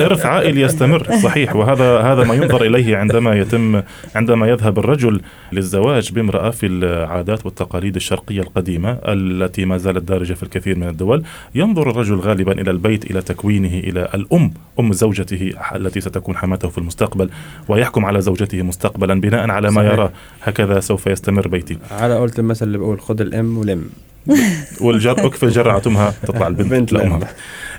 إرث 0.01 0.27
عائلي 0.27 0.61
يستمر 0.61 1.07
صحيح. 1.25 1.57
وهذا 1.57 1.99
هذا 1.99 2.25
ما 2.25 2.35
ينظر 2.35 2.63
إليه 2.63 2.97
عندما 2.97 3.35
يتم 3.35 3.83
عندما 4.15 4.49
يذهب 4.49 4.79
الرجل 4.79 5.21
للزواج 5.53 6.13
بامرأة 6.13 6.51
في 6.51 6.67
العادات 6.67 7.47
والتقاليد 7.47 7.97
الشرقية 7.97 8.41
القديمة 8.41 8.99
التي 9.05 9.65
ما 9.65 9.77
زالت 9.79 10.03
دارجة 10.03 10.35
في 10.35 10.43
الكثير 10.43 10.79
من 10.79 10.89
الدول. 10.89 11.23
ينظر 11.55 11.91
الرجل 11.91 12.17
غالبا 12.17 12.53
إلى 12.53 12.71
البيت 12.71 13.11
إلى 13.11 13.23
تكوينه 13.23 13.79
إلى 13.79 14.09
الأم 14.15 14.53
أم 14.81 14.93
زوجته 14.93 15.53
التي 15.75 16.01
ستكون 16.01 16.37
حماته 16.37 16.69
في 16.69 16.79
المستقبل 16.79 17.31
ويحكم 17.69 18.05
على 18.05 18.21
زوجته 18.21 18.63
مستقبلا 18.63 19.21
بناء 19.21 19.51
على 19.51 19.71
ما. 19.71 19.83
يرى. 19.87 20.11
هكذا 20.43 20.81
سوف 20.81 21.07
يستمر 21.07 21.49
بيتي. 21.49 21.79
على 21.91 22.15
قولة 22.15 22.33
المثل 22.39 22.67
اللي 22.67 22.79
بقول 22.79 23.01
خذ 23.01 23.16
الام 23.21 23.59
ولم 23.59 23.91
والجر 24.81 25.27
اكفل 25.27 25.49
جرعة 25.49 25.83
أمها 25.87 26.15
تطلع 26.23 26.47
البنت 26.47 26.71
بنت 26.71 26.93
لأمها. 26.93 27.19
لأمها. 27.19 27.29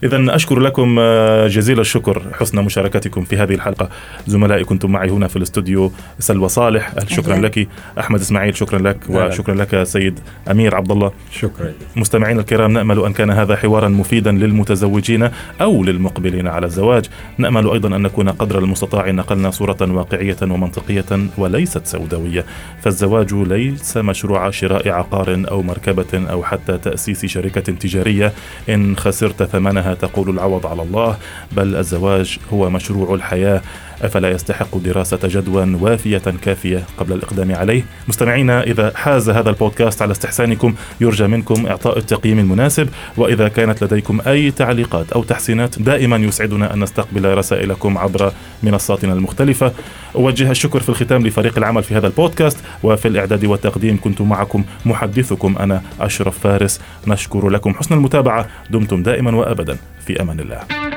اذا 0.04 0.36
أشكر 0.36 0.60
لكم 0.60 0.96
آه، 1.00 1.48
جزيل 1.48 1.80
الشكر 1.80 2.22
حسن 2.40 2.62
مشاركتكم 2.62 3.24
في 3.24 3.38
هذه 3.38 3.54
الحلقة. 3.54 3.90
زملائي 4.28 4.64
كنتم 4.64 4.92
معي 4.92 5.10
هنا 5.10 5.28
في 5.28 5.36
الاستوديو 5.36 5.92
سلوى 6.20 6.50
صالح. 6.50 6.94
شكرا. 7.08 7.36
لك. 7.36 7.68
أحمد 8.00 8.20
إسماعيل 8.20 8.58
شكرا 8.58 8.80
لك. 8.80 8.98
وشكرا 9.10 9.56
لك 9.56 9.84
سيد 9.84 10.20
أمير 10.52 10.76
عبد 10.76 10.92
الله 10.92 11.12
شكرا. 11.32 11.74
مستمعينا 11.96 12.40
الكرام 12.40 12.72
نأمل 12.72 13.06
أن 13.06 13.14
كان 13.14 13.30
هذا 13.30 13.56
حوارا 13.56 13.88
مفيدا 13.88 14.32
للمتزوجين 14.32 15.30
أو 15.62 15.84
للمقبلين 15.84 16.48
على 16.48 16.66
الزواج. 16.66 17.06
نأمل 17.38 17.70
أيضا 17.70 17.96
أن 17.96 18.02
نكون 18.02 18.30
قدر 18.30 18.60
المستطاع 18.60 19.12
نقلنا 19.12 19.52
صورة 19.52 19.78
واقعية 19.82 20.38
ومنطقية 20.42 21.28
وليست 21.38 21.86
سوداوية. 21.86 22.46
فالزواج 22.82 23.34
ليس 23.34 23.98
مشروع 23.98 24.50
شراء 24.50 24.90
عقار 24.90 25.44
أو 25.52 25.62
مركبة 25.62 26.28
أو 26.32 26.37
حتى 26.44 26.78
تأسيس 26.78 27.26
شركة 27.26 27.62
تجارية. 27.62 28.34
إن 28.70 28.98
خسرت 28.98 29.44
ثمنها 29.44 29.94
تقول 29.94 30.30
العوض 30.30 30.68
على 30.68 30.82
الله 30.82 31.18
بل 31.52 31.76
الزواج 31.76 32.40
هو 32.54 32.70
مشروع 32.70 33.14
الحياة. 33.14 33.62
أفلا 34.02 34.32
يستحق 34.32 34.78
دراسة 34.78 35.20
جدوى 35.24 35.74
وافية 35.82 36.18
كافية 36.42 36.84
قبل 36.98 37.14
الإقدام 37.14 37.56
عليه؟ 37.56 37.84
مستمعينا 38.08 38.64
إذا 38.64 38.92
حاز 38.96 39.30
هذا 39.30 39.50
البودكاست 39.50 40.02
على 40.02 40.12
استحسانكم 40.12 40.76
يرجى 41.02 41.28
منكم 41.28 41.68
إعطاء 41.68 41.98
التقييم 41.98 42.40
المناسب 42.40 42.90
وإذا 43.18 43.48
كانت 43.48 43.84
لديكم 43.84 44.22
أي 44.28 44.52
تعليقات 44.52 45.12
أو 45.12 45.24
تحسينات 45.24 45.80
دائما 45.80 46.18
يسعدنا 46.18 46.74
أن 46.74 46.84
نستقبل 46.84 47.38
رسائلكم 47.38 47.98
عبر 47.98 48.32
منصاتنا 48.64 49.14
المختلفة. 49.14 49.72
أوجه 50.16 50.52
الشكر 50.52 50.80
في 50.80 50.90
الختام 50.90 51.28
لفريق 51.28 51.58
العمل 51.58 51.84
في 51.84 51.96
هذا 51.96 52.08
البودكاست 52.08 52.58
وفي 52.84 53.08
الإعداد 53.08 53.46
والتقديم 53.46 54.00
كنت 54.02 54.22
معكم 54.22 54.64
محدثكم 54.86 55.56
أنا 55.60 55.82
أشرف 56.00 56.40
فارس. 56.40 56.82
نشكر 57.08 57.50
لكم 57.50 57.74
حسن 57.74 57.96
المتابعة. 57.96 58.48
دمتم 58.70 59.04
دائما 59.04 59.36
وابدا. 59.36 59.78
في 60.06 60.22
أمان 60.22 60.40
الله. 60.40 60.97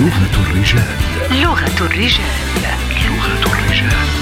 لغة 0.00 0.42
الرجال. 0.42 0.96
لغة 1.30 1.86
الرجال. 1.86 2.24
لغة 3.06 3.52
الرجال. 3.52 4.21